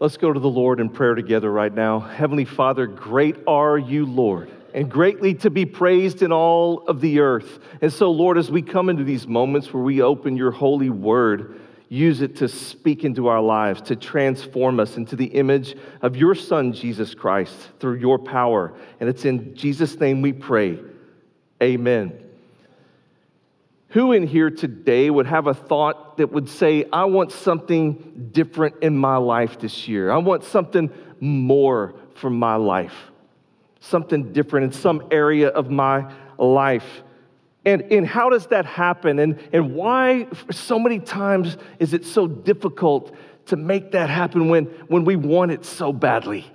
Let's 0.00 0.16
go 0.16 0.32
to 0.32 0.38
the 0.38 0.48
Lord 0.48 0.78
in 0.78 0.90
prayer 0.90 1.16
together 1.16 1.50
right 1.50 1.74
now. 1.74 1.98
Heavenly 1.98 2.44
Father, 2.44 2.86
great 2.86 3.36
are 3.48 3.76
you, 3.76 4.06
Lord, 4.06 4.48
and 4.72 4.88
greatly 4.88 5.34
to 5.34 5.50
be 5.50 5.66
praised 5.66 6.22
in 6.22 6.30
all 6.30 6.86
of 6.86 7.00
the 7.00 7.18
earth. 7.18 7.58
And 7.82 7.92
so, 7.92 8.10
Lord, 8.12 8.38
as 8.38 8.48
we 8.48 8.62
come 8.62 8.90
into 8.90 9.02
these 9.02 9.26
moments 9.26 9.72
where 9.72 9.82
we 9.82 10.00
open 10.00 10.36
your 10.36 10.52
holy 10.52 10.88
word, 10.88 11.60
use 11.88 12.20
it 12.20 12.36
to 12.36 12.48
speak 12.48 13.04
into 13.04 13.26
our 13.26 13.40
lives, 13.40 13.80
to 13.82 13.96
transform 13.96 14.78
us 14.78 14.96
into 14.96 15.16
the 15.16 15.26
image 15.26 15.76
of 16.00 16.14
your 16.14 16.36
Son, 16.36 16.72
Jesus 16.72 17.12
Christ, 17.12 17.56
through 17.80 17.96
your 17.96 18.20
power. 18.20 18.74
And 19.00 19.08
it's 19.08 19.24
in 19.24 19.56
Jesus' 19.56 19.98
name 19.98 20.22
we 20.22 20.32
pray. 20.32 20.78
Amen. 21.60 22.27
Who 23.90 24.12
in 24.12 24.26
here 24.26 24.50
today 24.50 25.08
would 25.08 25.26
have 25.26 25.46
a 25.46 25.54
thought 25.54 26.18
that 26.18 26.30
would 26.30 26.48
say, 26.48 26.84
I 26.92 27.06
want 27.06 27.32
something 27.32 28.28
different 28.32 28.76
in 28.82 28.96
my 28.98 29.16
life 29.16 29.58
this 29.58 29.88
year? 29.88 30.10
I 30.10 30.18
want 30.18 30.44
something 30.44 30.90
more 31.20 31.94
from 32.14 32.38
my 32.38 32.56
life, 32.56 32.94
something 33.80 34.32
different 34.32 34.66
in 34.66 34.72
some 34.72 35.08
area 35.10 35.48
of 35.48 35.70
my 35.70 36.12
life. 36.36 37.02
And, 37.64 37.90
and 37.90 38.06
how 38.06 38.28
does 38.28 38.46
that 38.48 38.66
happen? 38.66 39.18
And, 39.18 39.40
and 39.52 39.74
why, 39.74 40.26
so 40.50 40.78
many 40.78 40.98
times, 40.98 41.56
is 41.78 41.94
it 41.94 42.04
so 42.04 42.26
difficult 42.26 43.16
to 43.46 43.56
make 43.56 43.92
that 43.92 44.10
happen 44.10 44.48
when, 44.48 44.66
when 44.88 45.06
we 45.06 45.16
want 45.16 45.50
it 45.50 45.64
so 45.64 45.94
badly? 45.94 46.46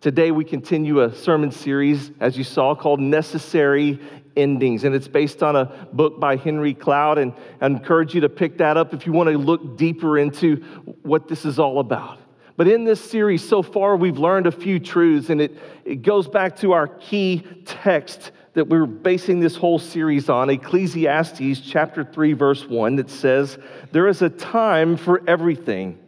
Today, 0.00 0.30
we 0.30 0.46
continue 0.46 1.02
a 1.02 1.14
sermon 1.14 1.50
series, 1.50 2.10
as 2.20 2.38
you 2.38 2.42
saw, 2.42 2.74
called 2.74 3.00
Necessary 3.00 4.00
endings. 4.34 4.84
And 4.84 4.94
it's 4.94 5.08
based 5.08 5.42
on 5.42 5.56
a 5.56 5.66
book 5.92 6.18
by 6.18 6.36
Henry 6.36 6.72
Cloud. 6.72 7.18
And 7.18 7.34
I 7.60 7.66
encourage 7.66 8.14
you 8.14 8.22
to 8.22 8.30
pick 8.30 8.56
that 8.58 8.78
up 8.78 8.94
if 8.94 9.04
you 9.04 9.12
want 9.12 9.28
to 9.28 9.36
look 9.36 9.76
deeper 9.76 10.16
into 10.16 10.56
what 11.02 11.28
this 11.28 11.44
is 11.44 11.58
all 11.58 11.80
about. 11.80 12.18
But 12.56 12.66
in 12.66 12.84
this 12.84 12.98
series 12.98 13.46
so 13.46 13.60
far, 13.60 13.94
we've 13.94 14.16
learned 14.16 14.46
a 14.46 14.52
few 14.52 14.80
truths, 14.80 15.28
and 15.28 15.38
it, 15.38 15.58
it 15.84 15.96
goes 15.96 16.26
back 16.26 16.56
to 16.60 16.72
our 16.72 16.88
key 16.88 17.44
text 17.66 18.32
that 18.54 18.68
we're 18.68 18.86
basing 18.86 19.38
this 19.38 19.54
whole 19.54 19.78
series 19.78 20.30
on 20.30 20.48
Ecclesiastes 20.48 21.60
chapter 21.60 22.04
3, 22.04 22.32
verse 22.32 22.66
1, 22.66 22.96
that 22.96 23.10
says, 23.10 23.58
There 23.92 24.08
is 24.08 24.22
a 24.22 24.30
time 24.30 24.96
for 24.96 25.22
everything 25.28 25.98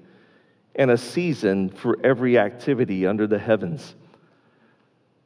and 0.74 0.90
a 0.90 0.96
season 0.96 1.68
for 1.68 1.98
every 2.04 2.38
activity 2.38 3.06
under 3.06 3.26
the 3.26 3.38
heavens. 3.38 3.94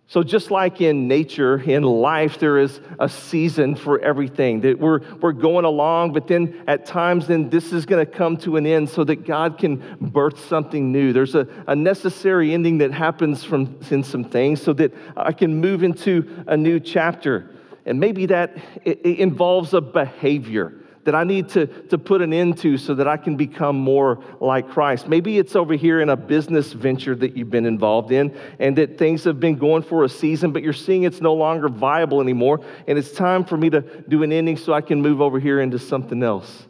So, 0.09 0.23
just 0.23 0.53
like 0.53 0.81
in 0.81 1.09
nature, 1.09 1.61
in 1.61 1.83
life, 1.83 2.39
there 2.39 2.59
is 2.59 2.81
a 3.01 3.09
season 3.09 3.75
for 3.75 3.99
everything. 3.99 4.61
That 4.61 4.79
we're, 4.79 5.01
we're 5.17 5.33
going 5.33 5.65
along, 5.65 6.13
but 6.13 6.29
then 6.29 6.63
at 6.69 6.87
times, 6.87 7.27
then 7.27 7.51
this 7.51 7.73
is 7.73 7.87
going 7.87 8.07
to 8.07 8.11
come 8.11 8.37
to 8.39 8.57
an 8.57 8.67
end 8.67 8.89
so 8.89 9.03
that 9.03 9.27
God 9.27 9.59
can 9.59 9.97
birth 10.01 10.47
something 10.47 10.93
new. 10.93 11.13
There's 11.13 11.35
a, 11.35 11.49
a 11.67 11.75
necessary 11.75 12.55
ending 12.55 12.79
that 12.79 12.93
happens 12.93 13.43
from 13.43 13.81
in 13.91 14.05
some 14.05 14.23
things 14.23 14.63
so 14.63 14.73
that 14.75 14.95
I 15.17 15.33
can 15.33 15.61
move 15.61 15.83
into 15.83 16.45
a 16.47 16.57
new 16.57 16.79
chapter. 16.79 17.51
And 17.85 17.99
maybe 17.99 18.27
that 18.27 18.57
it, 18.85 19.01
it 19.05 19.19
involves 19.19 19.75
a 19.75 19.81
behavior 19.81 20.73
that 21.07 21.15
I 21.15 21.25
need 21.25 21.49
to, 21.51 21.67
to 21.67 21.97
put 21.97 22.21
an 22.21 22.33
end 22.33 22.59
to 22.59 22.77
so 22.77 22.95
that 22.95 23.09
I 23.09 23.17
can 23.17 23.37
become 23.37 23.77
more 23.77 24.23
like 24.41 24.69
Christ. 24.69 25.09
Maybe 25.09 25.39
it's 25.39 25.57
over 25.57 25.75
here 25.75 26.01
in 26.01 26.11
a 26.11 26.17
business 26.17 26.73
venture 26.73 27.15
that 27.15 27.37
you've 27.37 27.51
been 27.51 27.65
involved 27.65 28.13
in 28.13 28.37
and 28.59 28.77
that 28.77 28.99
things 28.99 29.25
have 29.25 29.41
been 29.41 29.57
going 29.57 29.83
for 29.83 30.05
a 30.05 30.09
season, 30.09 30.53
but 30.53 30.63
you're 30.63 30.73
seeing 30.73 31.05
it's 31.05 31.21
no 31.21 31.33
longer 31.33 31.69
viable 31.69 32.21
anymore. 32.21 32.61
And 32.87 32.99
it's 32.99 33.13
time 33.13 33.45
for 33.45 33.57
me 33.57 33.71
to 33.71 33.81
do 33.81 34.23
an 34.23 34.33
ending 34.33 34.57
so 34.57 34.73
I 34.75 34.83
can 34.83 35.01
move 35.01 35.21
over 35.21 35.41
here 35.41 35.61
into 35.61 35.79
something 35.79 36.23
else. 36.23 36.67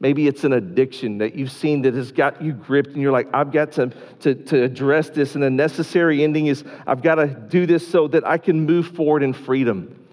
Maybe 0.00 0.26
it's 0.26 0.44
an 0.44 0.52
addiction 0.52 1.18
that 1.18 1.34
you've 1.34 1.52
seen 1.52 1.82
that 1.82 1.94
has 1.94 2.12
got 2.12 2.42
you 2.42 2.52
gripped, 2.52 2.90
and 2.90 3.00
you're 3.00 3.12
like, 3.12 3.28
I've 3.32 3.52
got 3.52 3.72
to, 3.72 3.90
to, 4.20 4.34
to 4.34 4.64
address 4.64 5.08
this. 5.08 5.34
And 5.34 5.42
the 5.42 5.48
necessary 5.48 6.22
ending 6.22 6.48
is, 6.48 6.64
I've 6.86 7.00
got 7.00 7.14
to 7.14 7.28
do 7.28 7.64
this 7.64 7.86
so 7.88 8.08
that 8.08 8.26
I 8.26 8.36
can 8.36 8.66
move 8.66 8.88
forward 8.88 9.22
in 9.22 9.32
freedom. 9.32 10.03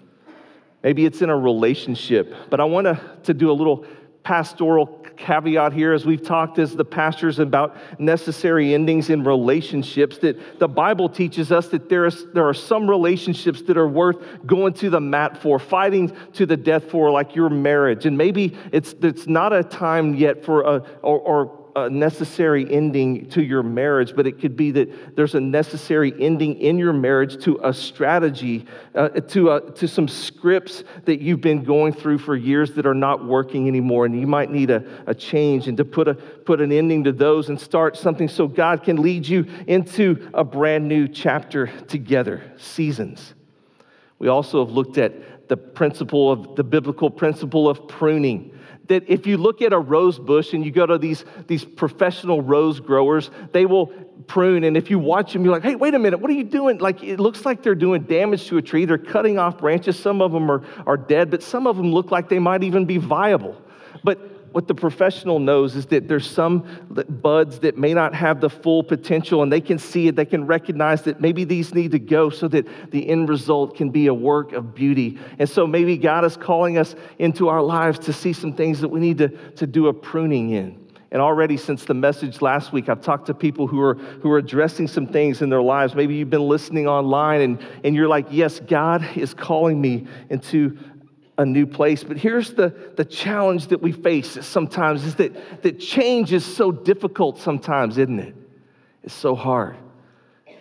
Maybe 0.82 1.04
it's 1.04 1.22
in 1.22 1.30
a 1.30 1.36
relationship. 1.36 2.34
But 2.50 2.60
I 2.60 2.64
want 2.64 2.86
to, 3.24 3.34
do 3.34 3.50
a 3.50 3.54
little 3.54 3.86
pastoral 4.24 4.86
caveat 5.16 5.72
here 5.72 5.92
as 5.92 6.04
we've 6.04 6.22
talked 6.22 6.58
as 6.58 6.76
the 6.76 6.84
pastors 6.84 7.38
about 7.38 7.76
necessary 7.98 8.74
endings 8.74 9.10
in 9.10 9.24
relationships 9.24 10.18
that 10.18 10.58
the 10.58 10.68
bible 10.68 11.08
teaches 11.08 11.50
us 11.50 11.68
that 11.68 11.88
there, 11.88 12.06
is, 12.06 12.26
there 12.32 12.46
are 12.46 12.54
some 12.54 12.88
relationships 12.88 13.62
that 13.62 13.76
are 13.76 13.88
worth 13.88 14.16
going 14.46 14.72
to 14.72 14.90
the 14.90 15.00
mat 15.00 15.36
for 15.36 15.58
fighting 15.58 16.14
to 16.32 16.46
the 16.46 16.56
death 16.56 16.90
for 16.90 17.10
like 17.10 17.34
your 17.34 17.50
marriage 17.50 18.06
and 18.06 18.16
maybe 18.16 18.56
it's, 18.70 18.94
it's 19.02 19.26
not 19.26 19.52
a 19.52 19.62
time 19.62 20.14
yet 20.14 20.44
for 20.44 20.62
a 20.62 20.76
or, 21.02 21.18
or 21.18 21.61
a 21.74 21.88
necessary 21.88 22.70
ending 22.70 23.28
to 23.30 23.42
your 23.42 23.62
marriage, 23.62 24.14
but 24.14 24.26
it 24.26 24.40
could 24.40 24.56
be 24.56 24.70
that 24.72 25.16
there's 25.16 25.34
a 25.34 25.40
necessary 25.40 26.12
ending 26.18 26.60
in 26.60 26.78
your 26.78 26.92
marriage 26.92 27.42
to 27.44 27.58
a 27.64 27.72
strategy, 27.72 28.66
uh, 28.94 29.08
to, 29.08 29.50
a, 29.50 29.70
to 29.72 29.88
some 29.88 30.06
scripts 30.06 30.84
that 31.04 31.20
you've 31.20 31.40
been 31.40 31.64
going 31.64 31.92
through 31.92 32.18
for 32.18 32.36
years 32.36 32.72
that 32.74 32.86
are 32.86 32.94
not 32.94 33.24
working 33.24 33.68
anymore. 33.68 34.04
And 34.06 34.18
you 34.18 34.26
might 34.26 34.50
need 34.50 34.70
a, 34.70 34.84
a 35.06 35.14
change 35.14 35.68
and 35.68 35.76
to 35.78 35.84
put, 35.84 36.08
a, 36.08 36.14
put 36.14 36.60
an 36.60 36.72
ending 36.72 37.04
to 37.04 37.12
those 37.12 37.48
and 37.48 37.60
start 37.60 37.96
something 37.96 38.28
so 38.28 38.46
God 38.46 38.82
can 38.82 39.00
lead 39.00 39.26
you 39.26 39.46
into 39.66 40.30
a 40.34 40.44
brand 40.44 40.86
new 40.86 41.08
chapter 41.08 41.68
together, 41.88 42.52
seasons. 42.56 43.34
We 44.18 44.28
also 44.28 44.64
have 44.64 44.72
looked 44.72 44.98
at 44.98 45.48
the 45.48 45.56
principle 45.56 46.30
of 46.30 46.54
the 46.54 46.64
biblical 46.64 47.10
principle 47.10 47.68
of 47.68 47.88
pruning 47.88 48.52
that 48.88 49.04
if 49.08 49.26
you 49.26 49.36
look 49.36 49.62
at 49.62 49.72
a 49.72 49.78
rose 49.78 50.18
bush 50.18 50.52
and 50.52 50.64
you 50.64 50.70
go 50.70 50.86
to 50.86 50.98
these, 50.98 51.24
these 51.46 51.64
professional 51.64 52.42
rose 52.42 52.80
growers, 52.80 53.30
they 53.52 53.66
will 53.66 53.86
prune. 54.26 54.64
And 54.64 54.76
if 54.76 54.90
you 54.90 54.98
watch 54.98 55.32
them, 55.32 55.44
you're 55.44 55.52
like, 55.52 55.62
hey, 55.62 55.74
wait 55.74 55.94
a 55.94 55.98
minute, 55.98 56.20
what 56.20 56.30
are 56.30 56.34
you 56.34 56.44
doing? 56.44 56.78
Like, 56.78 57.02
it 57.02 57.20
looks 57.20 57.44
like 57.44 57.62
they're 57.62 57.74
doing 57.74 58.02
damage 58.02 58.46
to 58.48 58.58
a 58.58 58.62
tree. 58.62 58.84
They're 58.84 58.98
cutting 58.98 59.38
off 59.38 59.58
branches. 59.58 59.98
Some 59.98 60.20
of 60.20 60.32
them 60.32 60.50
are, 60.50 60.62
are 60.86 60.96
dead, 60.96 61.30
but 61.30 61.42
some 61.42 61.66
of 61.66 61.76
them 61.76 61.92
look 61.92 62.10
like 62.10 62.28
they 62.28 62.38
might 62.38 62.64
even 62.64 62.84
be 62.84 62.98
viable. 62.98 63.60
But 64.04 64.31
what 64.52 64.68
the 64.68 64.74
professional 64.74 65.38
knows 65.38 65.76
is 65.76 65.86
that 65.86 66.08
there's 66.08 66.28
some 66.28 66.66
buds 67.08 67.58
that 67.60 67.76
may 67.78 67.94
not 67.94 68.14
have 68.14 68.40
the 68.40 68.50
full 68.50 68.82
potential 68.82 69.42
and 69.42 69.52
they 69.52 69.60
can 69.60 69.78
see 69.78 70.08
it, 70.08 70.16
they 70.16 70.24
can 70.24 70.46
recognize 70.46 71.02
that 71.02 71.20
maybe 71.20 71.44
these 71.44 71.74
need 71.74 71.92
to 71.92 71.98
go 71.98 72.30
so 72.30 72.48
that 72.48 72.66
the 72.90 73.08
end 73.08 73.28
result 73.28 73.76
can 73.76 73.90
be 73.90 74.06
a 74.06 74.14
work 74.14 74.52
of 74.52 74.74
beauty. 74.74 75.18
And 75.38 75.48
so 75.48 75.66
maybe 75.66 75.96
God 75.96 76.24
is 76.24 76.36
calling 76.36 76.78
us 76.78 76.94
into 77.18 77.48
our 77.48 77.62
lives 77.62 77.98
to 78.00 78.12
see 78.12 78.32
some 78.32 78.52
things 78.52 78.80
that 78.80 78.88
we 78.88 79.00
need 79.00 79.18
to, 79.18 79.28
to 79.28 79.66
do 79.66 79.88
a 79.88 79.94
pruning 79.94 80.50
in. 80.50 80.82
And 81.12 81.20
already 81.20 81.58
since 81.58 81.84
the 81.84 81.92
message 81.92 82.40
last 82.40 82.72
week, 82.72 82.88
I've 82.88 83.02
talked 83.02 83.26
to 83.26 83.34
people 83.34 83.66
who 83.66 83.78
are, 83.82 83.94
who 83.94 84.30
are 84.30 84.38
addressing 84.38 84.88
some 84.88 85.06
things 85.06 85.42
in 85.42 85.50
their 85.50 85.60
lives. 85.60 85.94
Maybe 85.94 86.14
you've 86.14 86.30
been 86.30 86.48
listening 86.48 86.88
online 86.88 87.42
and, 87.42 87.66
and 87.84 87.94
you're 87.94 88.08
like, 88.08 88.26
yes, 88.30 88.60
God 88.60 89.06
is 89.14 89.34
calling 89.34 89.78
me 89.78 90.06
into 90.30 90.78
a 91.42 91.46
new 91.46 91.66
place. 91.66 92.02
But 92.02 92.16
here's 92.16 92.54
the, 92.54 92.74
the 92.96 93.04
challenge 93.04 93.66
that 93.68 93.82
we 93.82 93.92
face 93.92 94.38
sometimes 94.46 95.04
is 95.04 95.16
that, 95.16 95.62
that 95.62 95.78
change 95.78 96.32
is 96.32 96.44
so 96.44 96.72
difficult 96.72 97.38
sometimes, 97.38 97.98
isn't 97.98 98.18
it? 98.18 98.34
It's 99.02 99.14
so 99.14 99.34
hard. 99.34 99.76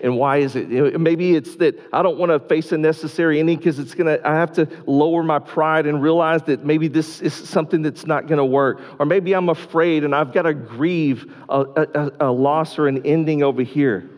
And 0.02 0.18
why 0.18 0.38
is 0.38 0.56
it? 0.56 1.00
Maybe 1.00 1.36
it's 1.36 1.58
that 1.58 1.80
I 1.94 2.02
don't 2.02 2.18
want 2.18 2.31
to 2.31 2.40
face 2.40 2.72
a 2.72 2.78
necessary 2.78 3.40
ending 3.40 3.58
because 3.58 3.78
it's 3.78 3.94
to, 4.08 4.28
I 4.28 4.34
have 4.34 4.52
to 4.53 4.68
lower 4.88 5.22
my 5.22 5.38
pride 5.38 5.86
and 5.86 6.02
realize 6.02 6.41
that 6.44 6.66
maybe 6.66 6.88
this 6.88 7.22
is 7.22 7.36
something 7.36 7.84
that's 7.84 8.08
not 8.08 8.28
to 8.40 8.46
work. 8.46 8.81
Or 9.00 9.06
maybe 9.06 9.34
I'm 9.34 9.50
afraid 9.50 10.03
and 10.03 10.16
I've 10.16 10.34
got 10.34 10.44
to 10.44 10.56
grieve 10.56 11.31
a, 11.47 11.59
a, 11.59 12.12
a 12.28 12.31
loss 12.31 12.80
or 12.80 12.88
an 12.88 13.06
ending 13.06 13.44
over 13.44 13.62
here. 13.62 14.09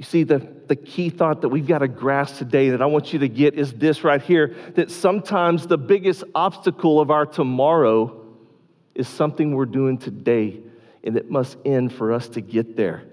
You 0.00 0.06
see, 0.06 0.22
the, 0.22 0.38
the 0.66 0.76
key 0.76 1.10
thought 1.10 1.42
that 1.42 1.50
we've 1.50 1.66
got 1.66 1.80
to 1.80 1.88
grasp 1.88 2.38
today 2.38 2.70
that 2.70 2.80
I 2.80 2.86
want 2.86 3.12
you 3.12 3.18
to 3.18 3.28
get 3.28 3.52
is 3.52 3.74
this 3.74 4.02
right 4.02 4.22
here 4.22 4.56
that 4.74 4.90
sometimes 4.90 5.66
the 5.66 5.76
biggest 5.76 6.24
obstacle 6.34 7.00
of 7.00 7.10
our 7.10 7.26
tomorrow 7.26 8.24
is 8.94 9.06
something 9.06 9.54
we're 9.54 9.66
doing 9.66 9.98
today, 9.98 10.58
and 11.04 11.18
it 11.18 11.30
must 11.30 11.58
end 11.66 11.92
for 11.92 12.14
us 12.14 12.30
to 12.30 12.40
get 12.40 12.78
there 12.78 13.09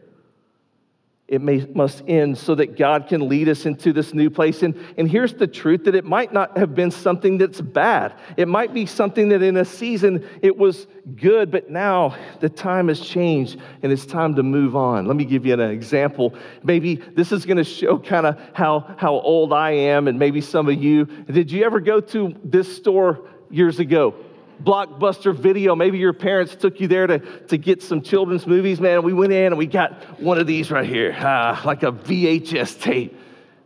it 1.28 1.42
may, 1.42 1.66
must 1.74 2.04
end 2.08 2.38
so 2.38 2.56
that 2.56 2.78
God 2.78 3.08
can 3.08 3.28
lead 3.28 3.50
us 3.50 3.66
into 3.66 3.92
this 3.92 4.14
new 4.14 4.30
place. 4.30 4.64
And, 4.64 4.76
and 4.98 5.12
here's 5.12 5.34
the 5.34 5.48
truth 5.48 5.84
that 5.84 5.94
it 5.94 6.06
might 6.06 6.32
not 6.32 6.58
have 6.58 6.74
been 6.74 6.90
something 6.90 7.38
that's 7.38 7.60
bad. 7.60 8.14
It 8.38 8.48
might 8.48 8.74
be 8.74 8.86
something 8.86 9.28
that 9.30 9.42
in 9.42 9.58
a 9.58 9.66
season 9.66 10.26
it 10.42 10.58
was 10.58 10.88
good, 11.18 11.52
but 11.52 11.70
now 11.70 12.16
the 12.40 12.48
time 12.48 12.88
has 12.88 13.02
changed 13.02 13.60
and 13.84 13.92
it's 13.92 14.06
time 14.06 14.36
to 14.36 14.44
move 14.44 14.78
on. 14.78 15.06
Let 15.06 15.18
me 15.18 15.26
give 15.26 15.46
you 15.46 15.54
an 15.54 15.60
example. 15.60 16.34
Maybe 16.64 16.96
this 16.96 17.34
is 17.34 17.46
going 17.46 17.58
to 17.58 17.66
show 17.66 18.00
kind 18.00 18.26
of 18.26 18.40
how, 18.54 18.96
how 18.98 19.16
old 19.16 19.52
I 19.52 19.72
am, 19.72 20.08
and 20.08 20.18
maybe 20.18 20.40
some 20.40 20.70
of 20.70 20.82
you. 20.82 21.06
Did 21.06 21.52
you 21.52 21.66
ever 21.66 21.82
go 21.82 22.00
to 22.00 22.36
this 22.44 22.74
store 22.74 23.28
years 23.50 23.80
ago? 23.80 24.16
Blockbuster 24.64 25.36
video. 25.36 25.76
Maybe 25.76 25.98
your 25.98 26.14
parents 26.14 26.56
took 26.56 26.80
you 26.80 26.88
there 26.88 27.08
to, 27.08 27.20
to 27.20 27.58
get 27.58 27.82
some 27.82 28.02
children's 28.02 28.48
movies, 28.48 28.80
man. 28.80 29.04
We 29.04 29.14
went 29.14 29.34
in 29.34 29.48
and 29.48 29.58
we 29.58 29.68
got 29.68 30.20
one 30.20 30.38
of 30.38 30.48
these 30.48 30.72
right 30.72 30.88
here, 30.88 31.14
uh, 31.14 31.62
like 31.66 31.84
a 31.84 31.92
VHS 31.92 32.82
tape. 32.82 33.18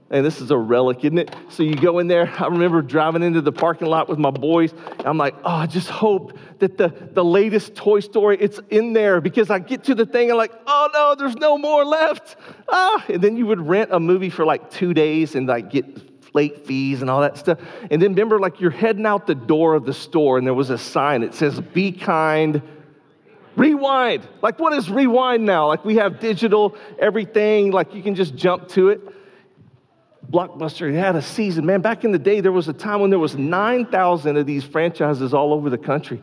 And 0.09 0.25
this 0.25 0.41
is 0.41 0.51
a 0.51 0.57
relic, 0.57 1.05
isn't 1.05 1.17
it? 1.17 1.33
So 1.47 1.63
you 1.63 1.75
go 1.75 1.99
in 1.99 2.07
there. 2.07 2.29
I 2.37 2.47
remember 2.47 2.81
driving 2.81 3.23
into 3.23 3.39
the 3.39 3.53
parking 3.53 3.87
lot 3.87 4.09
with 4.09 4.19
my 4.19 4.29
boys. 4.29 4.73
I'm 5.05 5.17
like, 5.17 5.35
oh, 5.45 5.51
I 5.51 5.67
just 5.67 5.89
hope 5.89 6.37
that 6.59 6.77
the, 6.77 6.89
the 6.89 7.23
latest 7.23 7.75
Toy 7.75 8.01
Story, 8.01 8.37
it's 8.37 8.59
in 8.69 8.91
there 8.91 9.21
because 9.21 9.49
I 9.49 9.59
get 9.59 9.85
to 9.85 9.95
the 9.95 10.05
thing 10.05 10.29
and 10.29 10.37
like, 10.37 10.51
oh 10.67 10.89
no, 10.93 11.15
there's 11.15 11.37
no 11.37 11.57
more 11.57 11.85
left. 11.85 12.35
Ah, 12.67 13.05
and 13.07 13.21
then 13.21 13.37
you 13.37 13.45
would 13.47 13.65
rent 13.65 13.93
a 13.93 14.01
movie 14.01 14.29
for 14.29 14.45
like 14.45 14.69
two 14.69 14.93
days 14.93 15.35
and 15.35 15.47
like 15.47 15.69
get 15.69 16.10
late 16.33 16.65
fees 16.65 17.01
and 17.01 17.09
all 17.09 17.21
that 17.21 17.37
stuff. 17.37 17.59
And 17.89 18.01
then 18.01 18.11
remember, 18.11 18.39
like 18.39 18.59
you're 18.59 18.71
heading 18.71 19.05
out 19.05 19.27
the 19.27 19.35
door 19.35 19.73
of 19.75 19.85
the 19.85 19.93
store 19.93 20.37
and 20.37 20.47
there 20.47 20.53
was 20.53 20.69
a 20.69 20.77
sign 20.77 21.21
that 21.21 21.33
says, 21.33 21.59
be 21.59 21.91
kind, 21.91 22.61
rewind. 23.55 24.27
Like, 24.41 24.59
what 24.59 24.73
is 24.73 24.89
rewind 24.89 25.45
now? 25.45 25.67
Like, 25.67 25.83
we 25.83 25.95
have 25.95 26.19
digital 26.19 26.75
everything, 26.99 27.71
like, 27.71 27.93
you 27.93 28.01
can 28.01 28.15
just 28.15 28.35
jump 28.35 28.69
to 28.69 28.89
it. 28.89 29.01
Blockbuster 30.29 30.93
had 30.93 31.15
a 31.17 31.21
season. 31.21 31.65
Man, 31.65 31.81
back 31.81 32.05
in 32.05 32.11
the 32.11 32.19
day, 32.19 32.39
there 32.39 32.53
was 32.53 32.69
a 32.69 32.73
time 32.73 33.01
when 33.01 33.09
there 33.09 33.19
was 33.19 33.35
9,000 33.35 34.37
of 34.37 34.45
these 34.45 34.63
franchises 34.63 35.33
all 35.33 35.53
over 35.53 35.69
the 35.69 35.77
country. 35.77 36.21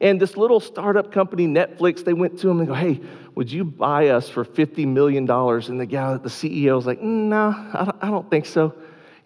And 0.00 0.20
this 0.20 0.36
little 0.36 0.60
startup 0.60 1.10
company, 1.10 1.46
Netflix, 1.46 2.04
they 2.04 2.12
went 2.12 2.38
to 2.40 2.48
him 2.48 2.60
and 2.60 2.68
go, 2.68 2.74
hey, 2.74 3.00
would 3.34 3.50
you 3.50 3.64
buy 3.64 4.08
us 4.08 4.28
for 4.28 4.44
$50 4.44 4.86
million? 4.86 5.28
And 5.28 5.80
the 5.80 5.86
guy, 5.86 6.16
the 6.16 6.28
CEO 6.28 6.76
was 6.76 6.86
like, 6.86 7.02
no, 7.02 7.52
don't, 7.74 7.96
I 8.00 8.10
don't 8.10 8.30
think 8.30 8.46
so 8.46 8.74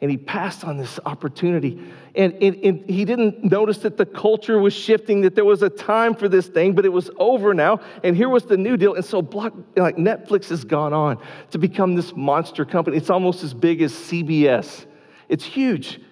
and 0.05 0.11
he 0.11 0.19
passed 0.19 0.65
on 0.65 0.77
this 0.77 1.01
opportunity. 1.07 1.83
And, 2.15 2.35
and, 2.35 2.57
and, 2.63 2.91
he 2.91 3.07
didn't 3.07 3.43
notice 3.43 3.79
that 3.79 3.97
the 3.97 4.05
culture 4.05 4.59
was 4.59 4.75
shifting, 4.75 5.23
that 5.23 5.35
there 5.35 5.47
was 5.47 5.63
a 5.63 5.71
time 5.71 6.15
for 6.15 6.29
this 6.29 6.47
thing, 6.47 6.75
but 6.75 6.85
it 6.85 6.91
was 6.91 7.11
over 7.17 7.55
now. 7.55 7.81
And 8.03 8.15
here 8.15 8.29
was 8.29 8.45
the 8.45 8.59
new 8.59 8.77
deal. 8.77 8.97
And 8.97 9.05
so 9.05 9.23
Block, 9.23 9.55
like 9.77 9.97
Netflix 9.97 10.51
has 10.51 10.63
gone 10.63 10.93
on 10.93 11.17
to 11.53 11.59
become 11.59 11.95
this 11.95 12.15
monster 12.15 12.67
company. 12.67 12.99
It's 12.99 13.09
almost 13.09 13.43
as 13.43 13.55
big 13.55 13.81
as 13.81 13.95
CBS. 13.95 14.85
It's 15.31 15.43
huge. 15.43 16.03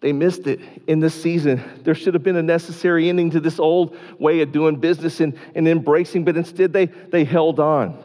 They 0.00 0.12
missed 0.12 0.46
it 0.46 0.60
in 0.86 1.00
this 1.00 1.14
season. 1.14 1.64
There 1.82 1.94
should 1.94 2.12
have 2.12 2.22
been 2.22 2.36
a 2.36 2.42
necessary 2.42 3.08
ending 3.08 3.30
to 3.30 3.40
this 3.40 3.58
old 3.58 3.96
way 4.18 4.42
of 4.42 4.52
doing 4.52 4.76
business 4.76 5.20
and, 5.20 5.38
and 5.54 5.66
embracing, 5.66 6.26
but 6.26 6.36
instead 6.36 6.74
they, 6.74 6.84
they 6.84 7.24
held 7.24 7.58
on. 7.58 8.04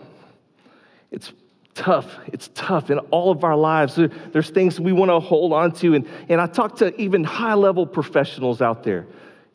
It's 1.12 1.34
tough. 1.80 2.18
It's 2.28 2.50
tough 2.54 2.92
in 2.92 3.00
all 3.00 3.32
of 3.32 3.46
our 3.46 3.56
lives. 3.56 3.96
There, 3.96 4.10
there's 4.10 4.50
things 4.50 4.80
we 4.80 4.92
want 4.92 5.10
to 5.10 5.20
hold 5.22 5.54
on 5.54 5.72
to. 5.76 5.96
And, 5.96 6.08
and 6.28 6.42
I 6.42 6.46
talk 6.46 6.76
to 6.78 6.94
even 7.00 7.24
high 7.24 7.54
level 7.54 7.88
professionals 7.88 8.62
out 8.62 8.84
there, 8.84 9.08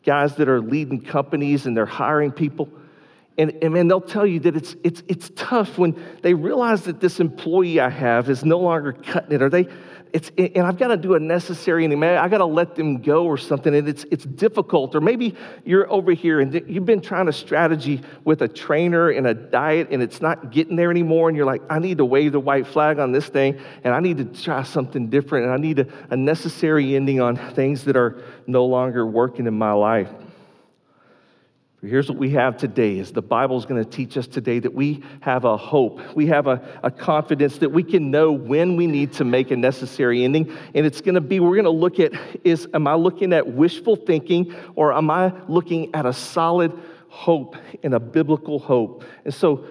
guys 0.03 0.35
that 0.37 0.49
are 0.49 0.59
leading 0.59 0.99
companies 0.99 1.67
and 1.67 1.77
they're 1.77 1.85
hiring 1.85 2.31
people. 2.31 2.67
And, 3.37 3.51
and 3.61 3.73
man, 3.73 3.87
they'll 3.89 3.99
tell 3.99 4.25
you 4.25 4.39
that 4.41 4.55
it's, 4.55 4.75
it's, 4.83 5.03
it's 5.07 5.29
tough 5.35 5.77
when 5.77 6.01
they 6.21 6.33
realize 6.33 6.83
that 6.83 7.01
this 7.01 7.19
employee 7.19 7.81
I 7.81 7.89
have 7.89 8.29
is 8.29 8.45
no 8.45 8.59
longer 8.59 8.93
cutting 8.93 9.33
it, 9.33 9.41
or 9.41 9.49
they, 9.49 9.67
it's, 10.13 10.31
and 10.37 10.59
I've 10.59 10.77
got 10.77 10.87
to 10.87 10.95
do 10.97 11.15
a 11.15 11.19
necessary 11.19 11.83
and 11.83 12.05
I 12.05 12.29
got 12.29 12.37
to 12.37 12.45
let 12.45 12.75
them 12.75 13.01
go 13.01 13.25
or 13.25 13.37
something, 13.37 13.75
and 13.75 13.89
it's, 13.89 14.05
it's 14.09 14.23
difficult. 14.23 14.95
Or 14.95 15.01
maybe 15.01 15.35
you're 15.65 15.91
over 15.91 16.13
here 16.13 16.39
and 16.39 16.53
you've 16.53 16.85
been 16.85 17.01
trying 17.01 17.27
a 17.27 17.33
strategy 17.33 18.01
with 18.23 18.41
a 18.41 18.47
trainer 18.47 19.09
and 19.09 19.27
a 19.27 19.33
diet, 19.33 19.89
and 19.91 20.01
it's 20.01 20.21
not 20.21 20.51
getting 20.51 20.77
there 20.77 20.89
anymore, 20.89 21.27
and 21.27 21.35
you're 21.35 21.45
like, 21.45 21.63
I 21.69 21.79
need 21.79 21.97
to 21.97 22.05
wave 22.05 22.31
the 22.31 22.39
white 22.39 22.67
flag 22.67 22.99
on 22.99 23.11
this 23.11 23.27
thing, 23.27 23.59
and 23.83 23.93
I 23.93 23.99
need 23.99 24.15
to 24.19 24.41
try 24.41 24.63
something 24.63 25.09
different, 25.09 25.47
and 25.47 25.53
I 25.53 25.57
need 25.57 25.79
a, 25.79 25.87
a 26.09 26.15
necessary 26.15 26.95
ending 26.95 27.19
on 27.19 27.35
things 27.35 27.83
that 27.83 27.97
are 27.97 28.23
no 28.47 28.63
longer 28.63 29.05
working 29.05 29.45
in 29.45 29.57
my 29.57 29.73
life. 29.73 30.07
Here's 31.85 32.09
what 32.09 32.17
we 32.17 32.31
have 32.31 32.57
today 32.57 32.97
is 32.97 33.11
the 33.11 33.21
Bible 33.21 33.57
is 33.57 33.65
going 33.65 33.83
to 33.83 33.89
teach 33.89 34.17
us 34.17 34.25
today 34.25 34.59
that 34.59 34.73
we 34.73 35.03
have 35.19 35.45
a 35.45 35.55
hope. 35.55 35.99
We 36.15 36.25
have 36.27 36.47
a, 36.47 36.61
a 36.83 36.89
confidence 36.89 37.59
that 37.59 37.69
we 37.69 37.83
can 37.83 38.09
know 38.09 38.31
when 38.31 38.75
we 38.75 38.87
need 38.87 39.13
to 39.13 39.23
make 39.23 39.51
a 39.51 39.55
necessary 39.55 40.23
ending. 40.23 40.55
And 40.73 40.85
it's 40.85 41.01
going 41.01 41.15
to 41.15 41.21
be, 41.21 41.39
we're 41.39 41.55
going 41.55 41.65
to 41.65 41.69
look 41.69 41.99
at 41.99 42.13
is, 42.43 42.67
am 42.73 42.87
I 42.87 42.95
looking 42.95 43.33
at 43.33 43.47
wishful 43.47 43.95
thinking 43.95 44.55
or 44.75 44.93
am 44.93 45.11
I 45.11 45.33
looking 45.47 45.93
at 45.93 46.05
a 46.05 46.13
solid 46.13 46.71
hope 47.09 47.55
and 47.83 47.93
a 47.93 47.99
biblical 47.99 48.57
hope? 48.57 49.03
And 49.23 49.33
so 49.33 49.65